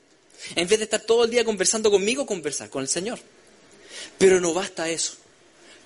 En 0.57 0.69
vez 0.69 0.79
de 0.79 0.85
estar 0.85 1.03
todo 1.03 1.25
el 1.25 1.31
día 1.31 1.45
conversando 1.45 1.91
conmigo, 1.91 2.25
conversar 2.25 2.71
con 2.71 2.81
el 2.81 2.89
Señor. 2.89 3.19
Pero 4.17 4.41
no 4.41 4.55
basta 4.55 4.89
eso. 4.89 5.17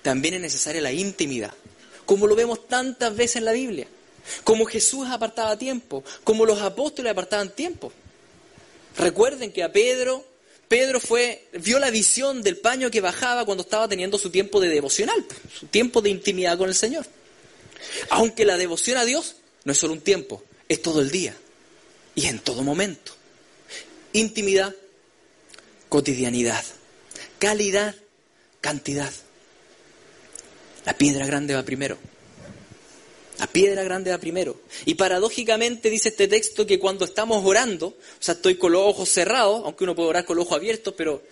También 0.01 0.35
es 0.35 0.39
necesaria 0.39 0.79
la 0.79 0.93
intimidad, 0.93 1.53
como 2.05 2.25
lo 2.25 2.37
vemos 2.37 2.69
tantas 2.69 3.13
veces 3.17 3.35
en 3.35 3.45
la 3.45 3.51
Biblia. 3.51 3.87
Como 4.45 4.63
Jesús 4.63 5.09
apartaba 5.09 5.57
tiempo, 5.57 6.05
como 6.23 6.45
los 6.45 6.61
apóstoles 6.61 7.11
apartaban 7.11 7.53
tiempo. 7.53 7.91
Recuerden 8.99 9.51
que 9.51 9.63
a 9.63 9.71
Pedro, 9.71 10.25
Pedro 10.67 10.99
fue, 10.99 11.47
vio 11.53 11.79
la 11.79 11.89
visión 11.89 12.43
del 12.43 12.57
paño 12.57 12.91
que 12.91 13.01
bajaba 13.01 13.45
cuando 13.45 13.63
estaba 13.63 13.87
teniendo 13.87 14.17
su 14.17 14.29
tiempo 14.29 14.59
de 14.59 14.69
devocional, 14.69 15.25
su 15.57 15.67
tiempo 15.67 16.01
de 16.01 16.09
intimidad 16.09 16.57
con 16.57 16.69
el 16.69 16.75
Señor. 16.75 17.05
Aunque 18.09 18.45
la 18.45 18.57
devoción 18.57 18.97
a 18.97 19.05
Dios 19.05 19.37
no 19.63 19.71
es 19.71 19.77
solo 19.77 19.93
un 19.93 20.01
tiempo, 20.01 20.43
es 20.67 20.81
todo 20.81 21.01
el 21.01 21.09
día 21.09 21.35
y 22.13 22.27
en 22.27 22.39
todo 22.39 22.61
momento. 22.61 23.13
Intimidad, 24.13 24.75
cotidianidad, 25.87 26.63
calidad 27.39 27.95
cantidad. 28.61 29.11
La 30.85 30.93
piedra 30.93 31.25
grande 31.25 31.55
va 31.55 31.63
primero. 31.63 31.97
La 33.39 33.47
piedra 33.47 33.83
grande 33.83 34.11
va 34.11 34.17
primero. 34.17 34.59
Y 34.85 34.95
paradójicamente 34.95 35.89
dice 35.89 36.09
este 36.09 36.27
texto 36.27 36.65
que 36.65 36.77
cuando 36.77 37.05
estamos 37.05 37.43
orando, 37.45 37.87
o 37.87 37.95
sea, 38.19 38.35
estoy 38.35 38.55
con 38.55 38.73
los 38.73 38.81
ojos 38.85 39.09
cerrados, 39.09 39.61
aunque 39.63 39.85
uno 39.85 39.95
puede 39.95 40.09
orar 40.09 40.25
con 40.25 40.35
los 40.35 40.45
ojos 40.45 40.57
abiertos, 40.57 40.93
pero 40.97 41.23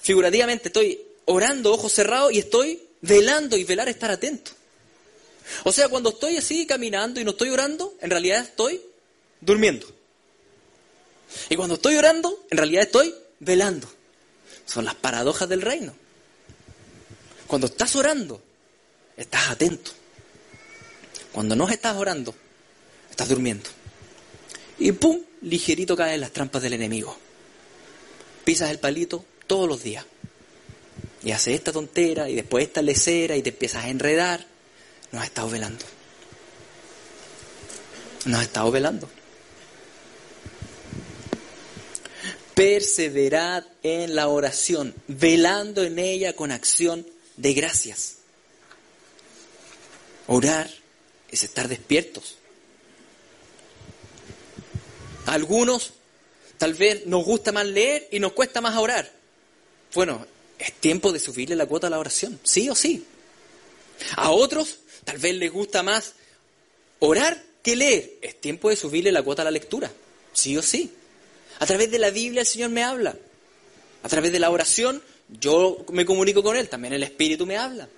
figurativamente 0.00 0.68
estoy 0.68 1.00
orando 1.24 1.72
ojos 1.72 1.92
cerrados 1.92 2.32
y 2.32 2.38
estoy 2.38 2.80
velando 3.00 3.56
y 3.56 3.64
velar 3.64 3.88
estar 3.88 4.10
atento. 4.10 4.52
O 5.64 5.72
sea, 5.72 5.88
cuando 5.88 6.10
estoy 6.10 6.36
así 6.36 6.66
caminando 6.66 7.20
y 7.20 7.24
no 7.24 7.32
estoy 7.32 7.48
orando, 7.50 7.94
en 8.00 8.10
realidad 8.10 8.42
estoy 8.42 8.80
durmiendo. 9.40 9.86
Y 11.48 11.56
cuando 11.56 11.74
estoy 11.74 11.96
orando, 11.96 12.46
en 12.50 12.58
realidad 12.58 12.84
estoy 12.84 13.14
velando. 13.40 13.88
Son 14.64 14.84
las 14.84 14.94
paradojas 14.94 15.48
del 15.48 15.62
reino. 15.62 15.94
Cuando 17.46 17.66
estás 17.66 17.96
orando, 17.96 18.40
estás 19.16 19.50
atento. 19.50 19.90
Cuando 21.32 21.54
no 21.54 21.68
estás 21.68 21.96
orando, 21.96 22.34
estás 23.10 23.28
durmiendo. 23.28 23.68
Y 24.78 24.92
¡pum! 24.92 25.22
Ligerito 25.42 25.96
caen 25.96 26.20
las 26.20 26.32
trampas 26.32 26.62
del 26.62 26.72
enemigo. 26.72 27.16
Pisas 28.44 28.70
el 28.70 28.78
palito 28.78 29.24
todos 29.46 29.68
los 29.68 29.82
días. 29.82 30.04
Y 31.22 31.32
haces 31.32 31.54
esta 31.54 31.72
tontera 31.72 32.28
y 32.28 32.34
después 32.34 32.64
esta 32.64 32.82
lecera 32.82 33.36
y 33.36 33.42
te 33.42 33.50
empiezas 33.50 33.84
a 33.84 33.88
enredar. 33.88 34.46
No 35.12 35.20
has 35.20 35.26
estado 35.26 35.50
velando. 35.50 35.84
No 38.24 38.38
has 38.38 38.44
estado 38.44 38.70
velando. 38.70 39.08
Perseverad 42.54 43.64
en 43.84 44.16
la 44.16 44.28
oración, 44.28 44.94
velando 45.06 45.84
en 45.84 45.98
ella 45.98 46.34
con 46.34 46.50
acción 46.50 47.06
de 47.36 47.54
gracias. 47.54 48.16
Orar 50.26 50.68
es 51.30 51.42
estar 51.42 51.68
despiertos. 51.68 52.36
A 55.26 55.34
algunos 55.34 55.92
tal 56.56 56.74
vez 56.74 57.06
nos 57.06 57.24
gusta 57.24 57.52
más 57.52 57.66
leer 57.66 58.08
y 58.10 58.18
nos 58.18 58.32
cuesta 58.32 58.60
más 58.60 58.76
orar. 58.76 59.10
Bueno, 59.94 60.26
es 60.58 60.72
tiempo 60.74 61.12
de 61.12 61.20
subirle 61.20 61.56
la 61.56 61.66
cuota 61.66 61.86
a 61.86 61.90
la 61.90 61.98
oración, 61.98 62.38
sí 62.42 62.68
o 62.68 62.74
sí. 62.74 63.04
A 64.16 64.30
otros 64.30 64.78
tal 65.04 65.18
vez 65.18 65.34
les 65.34 65.52
gusta 65.52 65.82
más 65.82 66.14
orar 66.98 67.42
que 67.62 67.76
leer. 67.76 68.18
Es 68.22 68.40
tiempo 68.40 68.70
de 68.70 68.76
subirle 68.76 69.12
la 69.12 69.22
cuota 69.22 69.42
a 69.42 69.44
la 69.44 69.50
lectura, 69.50 69.90
sí 70.32 70.56
o 70.56 70.62
sí. 70.62 70.92
A 71.58 71.66
través 71.66 71.90
de 71.90 71.98
la 71.98 72.10
Biblia 72.10 72.40
el 72.40 72.46
Señor 72.46 72.70
me 72.70 72.82
habla. 72.82 73.16
A 74.02 74.08
través 74.08 74.32
de 74.32 74.38
la 74.38 74.50
oración 74.50 75.02
yo 75.28 75.84
me 75.92 76.06
comunico 76.06 76.42
con 76.42 76.56
Él, 76.56 76.68
también 76.68 76.94
el 76.94 77.02
Espíritu 77.02 77.46
me 77.46 77.56
habla. 77.56 77.88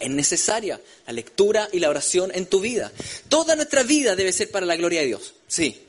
Es 0.00 0.10
necesaria 0.10 0.80
la 1.06 1.12
lectura 1.12 1.68
y 1.72 1.80
la 1.80 1.90
oración 1.90 2.30
en 2.34 2.46
tu 2.46 2.60
vida. 2.60 2.92
Toda 3.28 3.56
nuestra 3.56 3.82
vida 3.82 4.14
debe 4.14 4.32
ser 4.32 4.50
para 4.50 4.66
la 4.66 4.76
gloria 4.76 5.00
de 5.00 5.06
Dios, 5.06 5.34
sí. 5.46 5.82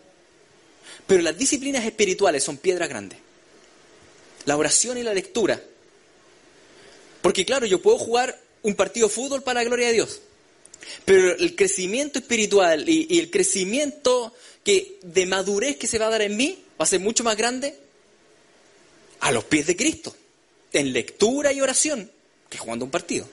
Pero 1.06 1.22
las 1.22 1.38
disciplinas 1.38 1.86
espirituales 1.86 2.44
son 2.44 2.58
piedras 2.58 2.90
grandes. 2.90 3.20
La 4.46 4.58
oración 4.58 4.98
y 4.98 5.04
la 5.04 5.14
lectura. 5.14 5.62
Porque 7.22 7.46
claro, 7.46 7.66
yo 7.66 7.82
puedo 7.82 7.98
jugar 7.98 8.40
un 8.64 8.76
partido 8.76 9.08
de 9.08 9.14
fútbol 9.14 9.44
para 9.44 9.62
la 9.62 9.66
gloria 9.66 9.88
de 9.88 9.94
Dios. 9.94 10.22
Pero 11.06 11.36
el 11.36 11.56
crecimiento 11.56 12.20
espiritual 12.20 12.88
y, 12.88 13.20
el 13.20 13.30
crecimiento 13.30 14.34
que, 14.64 14.98
de 15.02 15.26
madurez 15.26 15.78
que 15.78 15.88
se 15.88 16.00
va 16.00 16.08
a 16.08 16.12
dar 16.12 16.22
en 16.22 16.38
mí 16.38 16.64
va 16.80 16.86
a 16.86 16.88
ser 16.88 17.00
mucho 17.00 17.24
más 17.24 17.36
grande 17.36 17.76
a 19.20 19.32
los 19.32 19.44
pies 19.44 19.68
de 19.68 19.76
Cristo, 19.76 20.16
en 20.72 20.94
lectura 20.94 21.52
y 21.52 21.62
oración, 21.62 22.10
que 22.50 22.58
jugando 22.58 22.86
un 22.86 22.92
partido. 22.92 23.28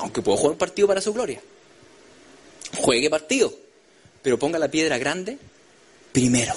Aunque 0.00 0.22
puedo 0.22 0.36
jugar 0.38 0.52
un 0.52 0.58
partido 0.58 0.88
para 0.88 1.00
su 1.00 1.12
gloria. 1.12 1.40
Juegue 2.76 3.10
partido, 3.10 3.54
pero 4.22 4.38
ponga 4.38 4.58
la 4.58 4.70
piedra 4.70 4.98
grande 4.98 5.38
primero. 6.12 6.54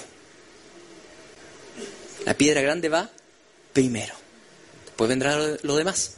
La 2.25 2.35
piedra 2.35 2.61
grande 2.61 2.89
va 2.89 3.09
primero. 3.73 4.13
Después 4.85 5.09
vendrá 5.09 5.37
lo 5.61 5.75
demás. 5.75 6.15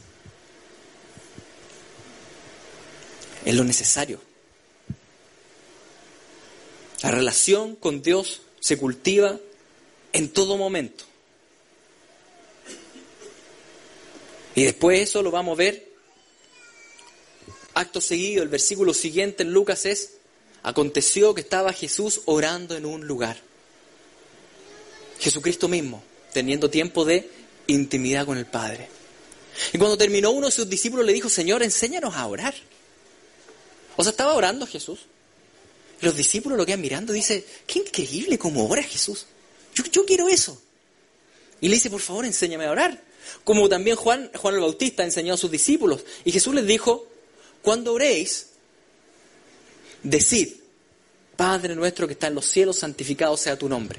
Es 3.44 3.54
lo 3.54 3.64
necesario. 3.64 4.20
La 7.02 7.10
relación 7.10 7.76
con 7.76 8.02
Dios 8.02 8.42
se 8.60 8.78
cultiva 8.78 9.38
en 10.12 10.32
todo 10.32 10.56
momento. 10.56 11.04
Y 14.54 14.64
después 14.64 15.00
eso 15.00 15.22
lo 15.22 15.30
vamos 15.30 15.54
a 15.54 15.58
ver. 15.58 15.85
Acto 17.76 18.00
seguido, 18.00 18.42
el 18.42 18.48
versículo 18.48 18.94
siguiente 18.94 19.42
en 19.42 19.52
Lucas 19.52 19.84
es, 19.84 20.12
aconteció 20.62 21.34
que 21.34 21.42
estaba 21.42 21.74
Jesús 21.74 22.22
orando 22.24 22.74
en 22.74 22.86
un 22.86 23.06
lugar. 23.06 23.36
Jesucristo 25.18 25.68
mismo, 25.68 26.02
teniendo 26.32 26.70
tiempo 26.70 27.04
de 27.04 27.30
intimidad 27.66 28.24
con 28.24 28.38
el 28.38 28.46
Padre. 28.46 28.88
Y 29.74 29.78
cuando 29.78 29.98
terminó 29.98 30.30
uno 30.30 30.46
de 30.46 30.52
sus 30.52 30.66
discípulos 30.70 31.04
le 31.04 31.12
dijo, 31.12 31.28
Señor, 31.28 31.62
enséñanos 31.62 32.14
a 32.14 32.26
orar. 32.26 32.54
O 33.96 34.02
sea, 34.02 34.10
estaba 34.10 34.32
orando 34.32 34.66
Jesús. 34.66 35.00
Los 36.00 36.16
discípulos 36.16 36.56
lo 36.56 36.64
quedan 36.64 36.80
mirando 36.80 37.12
y 37.12 37.16
dice, 37.16 37.44
qué 37.66 37.80
increíble 37.80 38.38
cómo 38.38 38.66
ora 38.66 38.82
Jesús. 38.82 39.26
Yo, 39.74 39.84
yo 39.92 40.06
quiero 40.06 40.30
eso. 40.30 40.62
Y 41.60 41.68
le 41.68 41.74
dice, 41.74 41.90
por 41.90 42.00
favor, 42.00 42.24
enséñame 42.24 42.64
a 42.64 42.70
orar. 42.70 43.02
Como 43.44 43.68
también 43.68 43.96
Juan, 43.96 44.30
Juan 44.34 44.54
el 44.54 44.62
Bautista 44.62 45.04
enseñó 45.04 45.34
a 45.34 45.36
sus 45.36 45.50
discípulos. 45.50 46.06
Y 46.24 46.32
Jesús 46.32 46.54
les 46.54 46.66
dijo, 46.66 47.06
cuando 47.66 47.94
oréis, 47.94 48.50
decid, 50.04 50.54
Padre 51.36 51.74
nuestro 51.74 52.06
que 52.06 52.12
está 52.12 52.28
en 52.28 52.36
los 52.36 52.46
cielos, 52.46 52.78
santificado 52.78 53.36
sea 53.36 53.58
tu 53.58 53.68
nombre. 53.68 53.98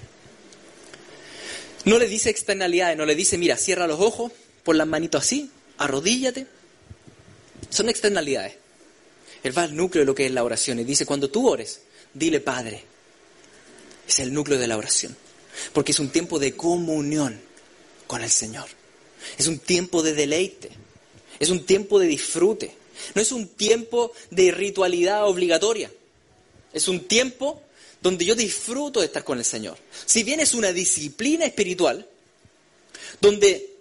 No 1.84 2.00
le 2.00 2.08
dice 2.08 2.30
externalidades, 2.30 2.96
no 2.96 3.06
le 3.06 3.14
dice, 3.14 3.38
mira, 3.38 3.58
cierra 3.58 3.86
los 3.86 4.00
ojos, 4.00 4.32
pon 4.64 4.78
las 4.78 4.88
manitos 4.88 5.22
así, 5.22 5.52
arrodíllate. 5.80 6.48
Son 7.70 7.90
externalidades. 7.90 8.54
Él 9.44 9.58
va 9.58 9.64
al 9.64 9.76
núcleo 9.76 10.04
de 10.04 10.06
lo 10.06 10.16
que 10.16 10.28
es 10.28 10.32
la 10.32 10.46
oración 10.46 10.80
y 10.80 10.86
dice, 10.86 11.06
cuando 11.06 11.30
tú 11.30 11.50
ores, 11.50 11.82
dile 12.14 12.40
Padre. 12.40 12.86
Es 14.08 14.20
el 14.20 14.34
núcleo 14.34 14.58
de 14.58 14.68
la 14.68 14.78
oración. 14.78 15.14
Porque 15.74 15.92
es 15.92 16.00
un 16.00 16.08
tiempo 16.08 16.40
de 16.40 16.56
comunión 16.56 17.38
con 18.08 18.24
el 18.24 18.30
Señor. 18.32 18.70
Es 19.38 19.48
un 19.48 19.60
tiempo 19.60 20.04
de 20.04 20.14
deleite. 20.14 20.70
Es 21.38 21.50
un 21.50 21.66
tiempo 21.66 22.00
de 22.00 22.08
disfrute. 22.08 22.77
No 23.16 23.22
es 23.22 23.32
un 23.32 23.48
tiempo 23.48 24.12
de 24.32 24.52
ritualidad 24.52 25.28
obligatoria. 25.28 25.92
Es 26.74 26.88
un 26.88 27.02
tiempo 27.02 27.62
donde 28.02 28.26
yo 28.26 28.36
disfruto 28.36 29.00
de 29.00 29.08
estar 29.08 29.24
con 29.24 29.38
el 29.38 29.46
Señor. 29.46 29.78
Si 30.06 30.24
bien 30.24 30.40
es 30.40 30.54
una 30.54 30.72
disciplina 30.72 31.46
espiritual, 31.46 32.08
donde 33.22 33.72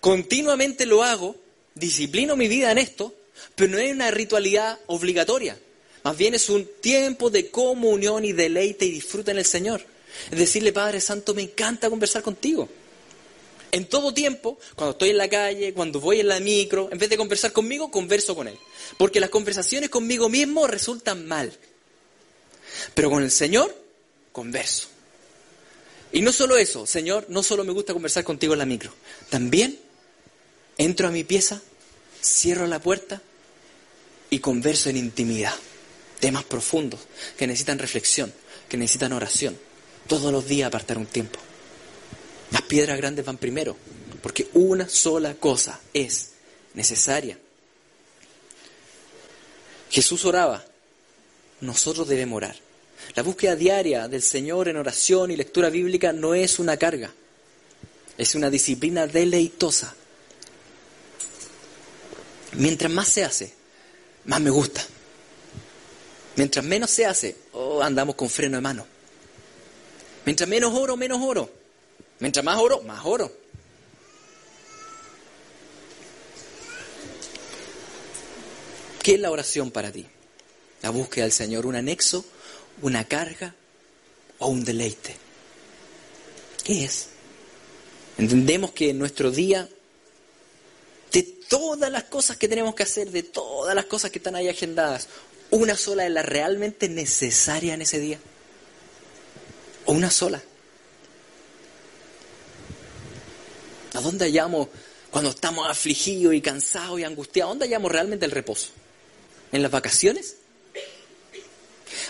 continuamente 0.00 0.86
lo 0.86 1.02
hago, 1.02 1.36
disciplino 1.74 2.36
mi 2.36 2.48
vida 2.48 2.70
en 2.70 2.78
esto, 2.78 3.14
pero 3.54 3.72
no 3.72 3.78
es 3.78 3.92
una 3.92 4.10
ritualidad 4.10 4.78
obligatoria. 4.86 5.58
Más 6.04 6.16
bien 6.16 6.34
es 6.34 6.48
un 6.48 6.68
tiempo 6.80 7.30
de 7.30 7.50
comunión 7.50 8.24
y 8.24 8.32
deleite 8.32 8.84
y 8.86 8.90
disfruta 8.90 9.32
en 9.32 9.38
el 9.38 9.44
Señor. 9.44 9.82
Es 10.30 10.38
decirle, 10.38 10.72
Padre 10.72 11.00
Santo, 11.00 11.34
me 11.34 11.42
encanta 11.42 11.90
conversar 11.90 12.22
contigo. 12.22 12.68
En 13.76 13.84
todo 13.84 14.14
tiempo, 14.14 14.58
cuando 14.74 14.92
estoy 14.92 15.10
en 15.10 15.18
la 15.18 15.28
calle, 15.28 15.74
cuando 15.74 16.00
voy 16.00 16.20
en 16.20 16.28
la 16.28 16.40
micro, 16.40 16.88
en 16.90 16.96
vez 16.96 17.10
de 17.10 17.18
conversar 17.18 17.52
conmigo, 17.52 17.90
converso 17.90 18.34
con 18.34 18.48
Él. 18.48 18.58
Porque 18.96 19.20
las 19.20 19.28
conversaciones 19.28 19.90
conmigo 19.90 20.30
mismo 20.30 20.66
resultan 20.66 21.26
mal. 21.26 21.52
Pero 22.94 23.10
con 23.10 23.22
el 23.22 23.30
Señor, 23.30 23.76
converso. 24.32 24.88
Y 26.10 26.22
no 26.22 26.32
solo 26.32 26.56
eso, 26.56 26.86
Señor, 26.86 27.26
no 27.28 27.42
solo 27.42 27.64
me 27.64 27.72
gusta 27.74 27.92
conversar 27.92 28.24
contigo 28.24 28.54
en 28.54 28.60
la 28.60 28.64
micro, 28.64 28.94
también 29.28 29.78
entro 30.78 31.08
a 31.08 31.10
mi 31.10 31.24
pieza, 31.24 31.60
cierro 32.24 32.66
la 32.66 32.80
puerta 32.80 33.20
y 34.30 34.38
converso 34.38 34.88
en 34.88 34.96
intimidad. 34.96 35.54
Temas 36.18 36.44
profundos 36.44 37.00
que 37.36 37.46
necesitan 37.46 37.78
reflexión, 37.78 38.32
que 38.70 38.78
necesitan 38.78 39.12
oración. 39.12 39.58
Todos 40.06 40.32
los 40.32 40.48
días 40.48 40.68
apartar 40.68 40.96
un 40.96 41.04
tiempo. 41.04 41.38
Las 42.50 42.62
piedras 42.62 42.96
grandes 42.96 43.24
van 43.24 43.38
primero, 43.38 43.76
porque 44.22 44.48
una 44.54 44.88
sola 44.88 45.34
cosa 45.34 45.80
es 45.92 46.30
necesaria. 46.74 47.38
Jesús 49.90 50.24
oraba, 50.24 50.64
nosotros 51.60 52.08
debemos 52.08 52.36
orar. 52.36 52.56
La 53.14 53.22
búsqueda 53.22 53.56
diaria 53.56 54.08
del 54.08 54.22
Señor 54.22 54.68
en 54.68 54.76
oración 54.76 55.30
y 55.30 55.36
lectura 55.36 55.70
bíblica 55.70 56.12
no 56.12 56.34
es 56.34 56.58
una 56.58 56.76
carga, 56.76 57.12
es 58.18 58.34
una 58.34 58.50
disciplina 58.50 59.06
deleitosa. 59.06 59.94
Mientras 62.52 62.90
más 62.90 63.08
se 63.08 63.24
hace, 63.24 63.52
más 64.24 64.40
me 64.40 64.50
gusta. 64.50 64.84
Mientras 66.36 66.64
menos 66.64 66.90
se 66.90 67.06
hace, 67.06 67.36
oh, 67.52 67.82
andamos 67.82 68.14
con 68.14 68.28
freno 68.28 68.56
de 68.56 68.62
mano. 68.62 68.86
Mientras 70.24 70.48
menos 70.48 70.74
oro, 70.74 70.96
menos 70.96 71.20
oro. 71.22 71.50
Mientras 72.20 72.44
más 72.44 72.58
oro, 72.58 72.82
más 72.82 73.04
oro. 73.04 73.32
¿Qué 79.02 79.14
es 79.14 79.20
la 79.20 79.30
oración 79.30 79.70
para 79.70 79.92
ti? 79.92 80.06
La 80.82 80.90
búsqueda 80.90 81.24
del 81.24 81.32
Señor, 81.32 81.66
un 81.66 81.76
anexo 81.76 82.24
una 82.82 83.04
carga 83.04 83.54
o 84.38 84.48
un 84.48 84.64
deleite? 84.64 85.16
¿Qué 86.64 86.84
es? 86.84 87.08
Entendemos 88.18 88.72
que 88.72 88.90
en 88.90 88.98
nuestro 88.98 89.30
día, 89.30 89.68
de 91.12 91.22
todas 91.22 91.90
las 91.90 92.04
cosas 92.04 92.36
que 92.36 92.48
tenemos 92.48 92.74
que 92.74 92.82
hacer, 92.82 93.10
de 93.10 93.22
todas 93.22 93.74
las 93.74 93.86
cosas 93.86 94.10
que 94.10 94.18
están 94.18 94.36
ahí 94.36 94.48
agendadas, 94.48 95.08
una 95.50 95.76
sola 95.76 96.06
es 96.06 96.12
la 96.12 96.22
realmente 96.22 96.88
necesaria 96.88 97.74
en 97.74 97.82
ese 97.82 98.00
día. 98.00 98.18
O 99.84 99.92
una 99.92 100.10
sola. 100.10 100.42
¿A 103.96 104.00
dónde 104.00 104.26
hallamos 104.26 104.68
Cuando 105.10 105.30
estamos 105.30 105.68
afligidos 105.68 106.34
y 106.34 106.42
cansados 106.42 107.00
y 107.00 107.04
angustiados, 107.04 107.52
¿dónde 107.52 107.64
hallamos 107.64 107.90
realmente 107.90 108.26
el 108.26 108.32
reposo? 108.32 108.68
¿En 109.52 109.62
las 109.62 109.70
vacaciones? 109.70 110.36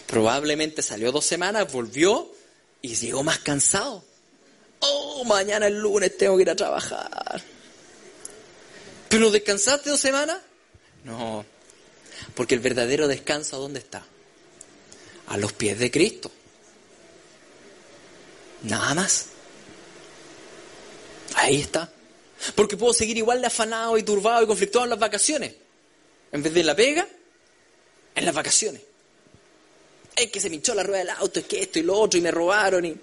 Probablemente 0.07 0.83
salió 0.83 1.13
dos 1.13 1.25
semanas, 1.25 1.73
volvió 1.73 2.33
y 2.83 2.97
llegó 2.97 3.23
más 3.23 3.39
cansado. 3.39 4.03
Oh, 4.81 5.25
mañana 5.25 5.69
el 5.69 5.79
lunes 5.79 6.17
tengo 6.17 6.37
que 6.37 6.43
ir 6.43 6.51
a 6.51 6.57
trabajar. 6.57 7.43
¿Pero 9.09 9.31
descansaste 9.31 9.91
dos 9.91 10.01
semanas? 10.01 10.39
No, 11.05 11.45
porque 12.35 12.55
el 12.55 12.61
verdadero 12.61 13.07
descanso, 13.07 13.61
¿dónde 13.61 13.79
está? 13.79 14.05
A 15.29 15.37
los 15.37 15.53
pies 15.53 15.79
de 15.79 15.91
Cristo. 15.93 16.33
Nada 18.63 18.95
más. 18.95 19.36
Ahí 21.47 21.61
está. 21.61 21.89
Porque 22.57 22.77
puedo 22.77 22.93
seguir 22.93 23.17
igual 23.17 23.41
de 23.41 23.47
afanado 23.47 23.97
y 23.97 24.03
turbado 24.03 24.43
y 24.43 24.49
conflictuado 24.49 24.85
en 24.85 24.91
las 24.91 24.99
vacaciones. 24.99 25.55
En 26.33 26.43
vez 26.43 26.53
de 26.53 26.61
en 26.61 26.67
la 26.67 26.75
pega, 26.75 27.07
en 28.17 28.25
las 28.25 28.35
vacaciones. 28.35 28.83
Es 30.17 30.29
que 30.33 30.41
se 30.41 30.51
me 30.51 30.57
hinchó 30.57 30.75
la 30.75 30.83
rueda 30.83 30.99
del 30.99 31.11
auto, 31.11 31.39
es 31.39 31.47
que 31.47 31.63
esto 31.63 31.79
y 31.79 31.83
lo 31.83 31.97
otro, 32.01 32.19
y 32.19 32.23
me 32.23 32.33
robaron 32.33 32.85
y... 32.85 32.97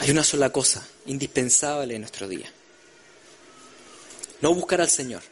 Hay 0.00 0.10
una 0.10 0.24
sola 0.24 0.50
cosa 0.50 0.84
indispensable 1.06 1.94
en 1.94 2.00
nuestro 2.00 2.26
día. 2.26 2.52
No 4.40 4.52
buscar 4.52 4.80
al 4.80 4.90
Señor. 4.90 5.22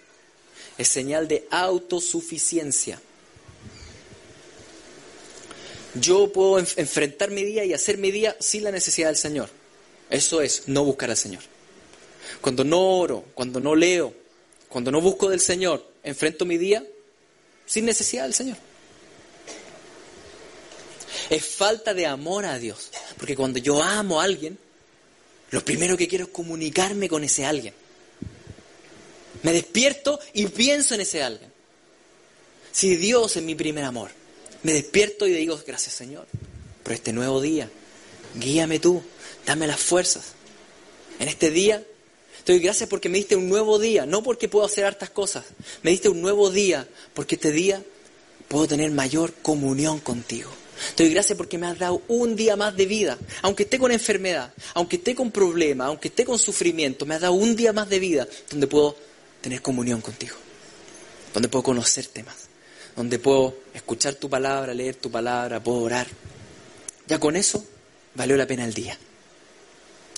Es 0.79 0.87
señal 0.87 1.27
de 1.27 1.49
autosuficiencia. 1.51 3.03
Yo 5.95 6.33
puedo 6.33 6.59
enfrentar 6.59 7.31
mi 7.31 7.43
día 7.43 7.65
y 7.65 7.73
hacer 7.73 7.99
mi 7.99 8.11
día 8.11 8.37
sin 8.39 8.65
la 8.65 8.71
necesidad 8.71 9.09
del 9.09 9.17
Señor. 9.17 9.49
Eso 10.09 10.41
es 10.41 10.65
no 10.67 10.85
buscar 10.85 11.11
al 11.11 11.17
Señor. 11.17 11.43
Cuando 12.41 12.65
no 12.65 12.81
oro, 12.99 13.25
cuando 13.35 13.61
no 13.61 13.75
leo, 13.75 14.15
cuando 14.69 14.91
no 14.91 15.01
busco 15.01 15.29
del 15.29 15.41
Señor, 15.41 15.85
enfrento 16.03 16.45
mi 16.45 16.59
día 16.59 16.85
sin 17.67 17.85
necesidad 17.85 18.25
del 18.25 18.35
Señor. 18.35 18.57
Es 21.29 21.45
falta 21.45 21.95
de 21.95 22.07
amor 22.07 22.45
a 22.45 22.59
Dios. 22.59 22.91
Porque 23.17 23.37
cuando 23.37 23.59
yo 23.59 23.83
amo 23.83 24.21
a 24.21 24.25
alguien, 24.25 24.59
lo 25.51 25.65
primero 25.65 25.97
que 25.97 26.09
quiero 26.09 26.27
es 26.27 26.31
comunicarme 26.31 27.09
con 27.09 27.25
ese 27.25 27.45
alguien. 27.45 27.75
Me 29.43 29.53
despierto 29.53 30.21
y 30.35 30.47
pienso 30.47 30.95
en 30.95 31.01
ese 31.01 31.23
alguien. 31.23 31.51
Si 32.73 32.97
Dios 32.97 33.37
es 33.37 33.43
mi 33.43 33.55
primer 33.55 33.85
amor, 33.85 34.11
me 34.63 34.73
despierto 34.73 35.27
y 35.27 35.33
digo, 35.33 35.61
gracias 35.67 35.95
Señor 35.95 36.27
por 36.83 36.93
este 36.93 37.13
nuevo 37.13 37.41
día. 37.41 37.71
Guíame 38.35 38.79
tú, 38.79 39.03
dame 39.47 39.67
las 39.67 39.81
fuerzas. 39.81 40.33
En 41.19 41.29
este 41.29 41.51
día 41.51 41.85
te 42.45 42.53
doy 42.53 42.61
gracias 42.61 42.89
porque 42.89 43.09
me 43.09 43.19
diste 43.19 43.37
un 43.37 43.49
nuevo 43.49 43.79
día, 43.79 44.07
no 44.07 44.23
porque 44.23 44.49
puedo 44.49 44.65
hacer 44.65 44.85
hartas 44.85 45.11
cosas. 45.11 45.45
Me 45.83 45.91
diste 45.91 46.09
un 46.09 46.21
nuevo 46.23 46.51
día 46.51 46.89
porque 47.15 47.35
este 47.35 47.53
día 47.53 47.83
puedo 48.49 48.67
tener 48.67 48.91
mayor 48.91 49.35
comunión 49.43 50.01
contigo. 50.01 50.51
Te 50.95 51.05
doy 51.05 51.13
gracias 51.13 51.37
porque 51.37 51.59
me 51.59 51.67
has 51.67 51.79
dado 51.79 52.03
un 52.09 52.37
día 52.37 52.57
más 52.57 52.75
de 52.77 52.87
vida. 52.87 53.19
Aunque 53.43 53.65
esté 53.65 53.79
con 53.79 53.93
enfermedad, 53.93 54.53
aunque 54.75 54.97
esté 54.97 55.15
con 55.15 55.31
problemas, 55.31 55.89
aunque 55.89 56.09
esté 56.09 56.25
con 56.25 56.39
sufrimiento, 56.39 57.05
me 57.05 57.15
has 57.15 57.21
dado 57.21 57.35
un 57.35 57.55
día 57.55 57.73
más 57.73 57.89
de 57.89 57.99
vida 57.99 58.27
donde 58.51 58.67
puedo 58.67 58.97
tener 59.43 59.61
comunión 59.61 60.01
contigo. 60.01 60.37
Donde 61.35 61.49
puedo 61.49 61.63
conocerte 61.63 62.23
más. 62.23 62.50
Donde 63.01 63.19
puedo 63.19 63.57
escuchar 63.73 64.17
tu 64.17 64.29
palabra, 64.29 64.75
leer 64.75 64.95
tu 64.95 65.11
palabra, 65.11 65.63
puedo 65.63 65.79
orar. 65.79 66.07
Ya 67.07 67.19
con 67.19 67.35
eso 67.35 67.65
valió 68.15 68.37
la 68.37 68.47
pena 68.47 68.67
el 68.67 68.75
día. 68.75 68.99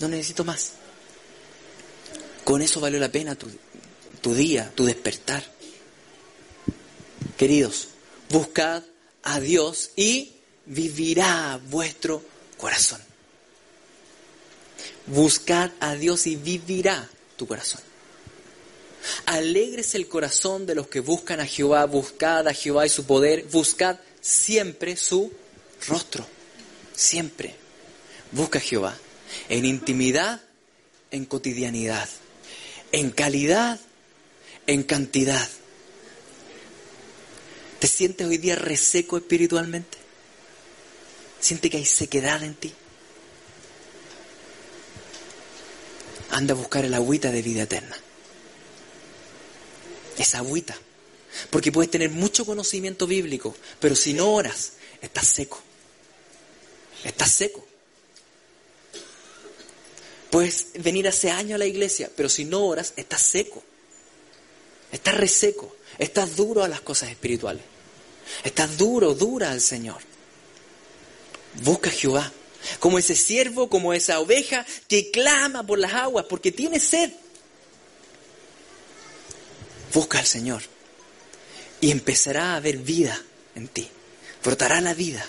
No 0.00 0.08
necesito 0.08 0.42
más. 0.42 0.72
Con 2.42 2.60
eso 2.60 2.80
valió 2.80 2.98
la 2.98 3.08
pena 3.08 3.36
tu, 3.36 3.46
tu 4.20 4.34
día, 4.34 4.72
tu 4.74 4.84
despertar. 4.84 5.44
Queridos, 7.36 7.86
buscad 8.30 8.82
a 9.22 9.38
Dios 9.38 9.92
y 9.94 10.32
vivirá 10.66 11.60
vuestro 11.70 12.20
corazón. 12.58 13.00
Buscad 15.06 15.70
a 15.78 15.94
Dios 15.94 16.26
y 16.26 16.34
vivirá 16.34 17.08
tu 17.36 17.46
corazón. 17.46 17.91
Alegres 19.32 19.94
el 19.94 20.08
corazón 20.08 20.66
de 20.66 20.74
los 20.74 20.88
que 20.88 21.00
buscan 21.00 21.40
a 21.40 21.46
Jehová, 21.46 21.86
buscad 21.86 22.46
a 22.46 22.52
Jehová 22.52 22.84
y 22.84 22.90
su 22.90 23.06
poder, 23.06 23.44
buscad 23.44 23.96
siempre 24.20 24.94
su 24.94 25.32
rostro, 25.88 26.26
siempre. 26.94 27.54
Busca 28.30 28.58
a 28.58 28.60
Jehová 28.60 28.94
en 29.48 29.64
intimidad, 29.64 30.42
en 31.10 31.24
cotidianidad, 31.24 32.10
en 32.92 33.10
calidad, 33.10 33.80
en 34.66 34.82
cantidad. 34.82 35.48
¿Te 37.78 37.86
sientes 37.86 38.26
hoy 38.26 38.36
día 38.36 38.56
reseco 38.56 39.16
espiritualmente? 39.16 39.96
Siente 41.40 41.70
que 41.70 41.78
hay 41.78 41.86
sequedad 41.86 42.42
en 42.42 42.54
ti. 42.54 42.70
Anda 46.32 46.52
a 46.52 46.58
buscar 46.58 46.84
el 46.84 46.92
agüita 46.92 47.32
de 47.32 47.40
vida 47.40 47.62
eterna. 47.62 47.96
Esa 50.18 50.38
agüita. 50.38 50.76
Porque 51.50 51.72
puedes 51.72 51.90
tener 51.90 52.10
mucho 52.10 52.44
conocimiento 52.44 53.06
bíblico, 53.06 53.56
pero 53.80 53.96
si 53.96 54.12
no 54.12 54.30
oras, 54.32 54.72
estás 55.00 55.26
seco. 55.26 55.60
Estás 57.04 57.30
seco. 57.30 57.66
Puedes 60.30 60.68
venir 60.74 61.08
hace 61.08 61.30
años 61.30 61.56
a 61.56 61.58
la 61.58 61.66
iglesia, 61.66 62.10
pero 62.16 62.28
si 62.28 62.44
no 62.44 62.64
oras, 62.64 62.94
estás 62.96 63.22
seco. 63.22 63.62
Estás 64.90 65.16
reseco. 65.16 65.76
Estás 65.98 66.36
duro 66.36 66.62
a 66.62 66.68
las 66.68 66.80
cosas 66.80 67.10
espirituales. 67.10 67.62
Estás 68.44 68.78
duro, 68.78 69.14
dura 69.14 69.50
al 69.50 69.60
Señor. 69.60 70.00
Busca 71.62 71.90
a 71.90 71.92
Jehová, 71.92 72.32
como 72.78 72.98
ese 72.98 73.14
siervo, 73.14 73.68
como 73.68 73.92
esa 73.92 74.20
oveja 74.20 74.64
que 74.88 75.10
clama 75.10 75.66
por 75.66 75.78
las 75.78 75.92
aguas 75.92 76.26
porque 76.28 76.50
tiene 76.50 76.80
sed. 76.80 77.10
Busca 79.92 80.18
al 80.18 80.26
Señor 80.26 80.62
y 81.80 81.90
empezará 81.90 82.52
a 82.52 82.56
haber 82.56 82.78
vida 82.78 83.20
en 83.54 83.68
ti. 83.68 83.88
Brotará 84.42 84.80
la 84.80 84.94
vida. 84.94 85.24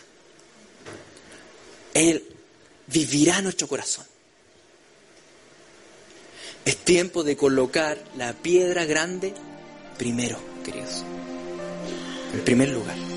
Él 1.94 2.24
vivirá 2.88 3.42
nuestro 3.42 3.68
corazón. 3.68 4.06
Es 6.66 6.78
tiempo 6.78 7.24
de 7.24 7.36
colocar 7.36 8.02
la 8.16 8.34
piedra 8.34 8.86
grande 8.86 9.34
primero, 9.98 10.40
queridos. 10.64 11.04
En 12.34 12.42
primer 12.44 12.70
lugar. 12.70 13.13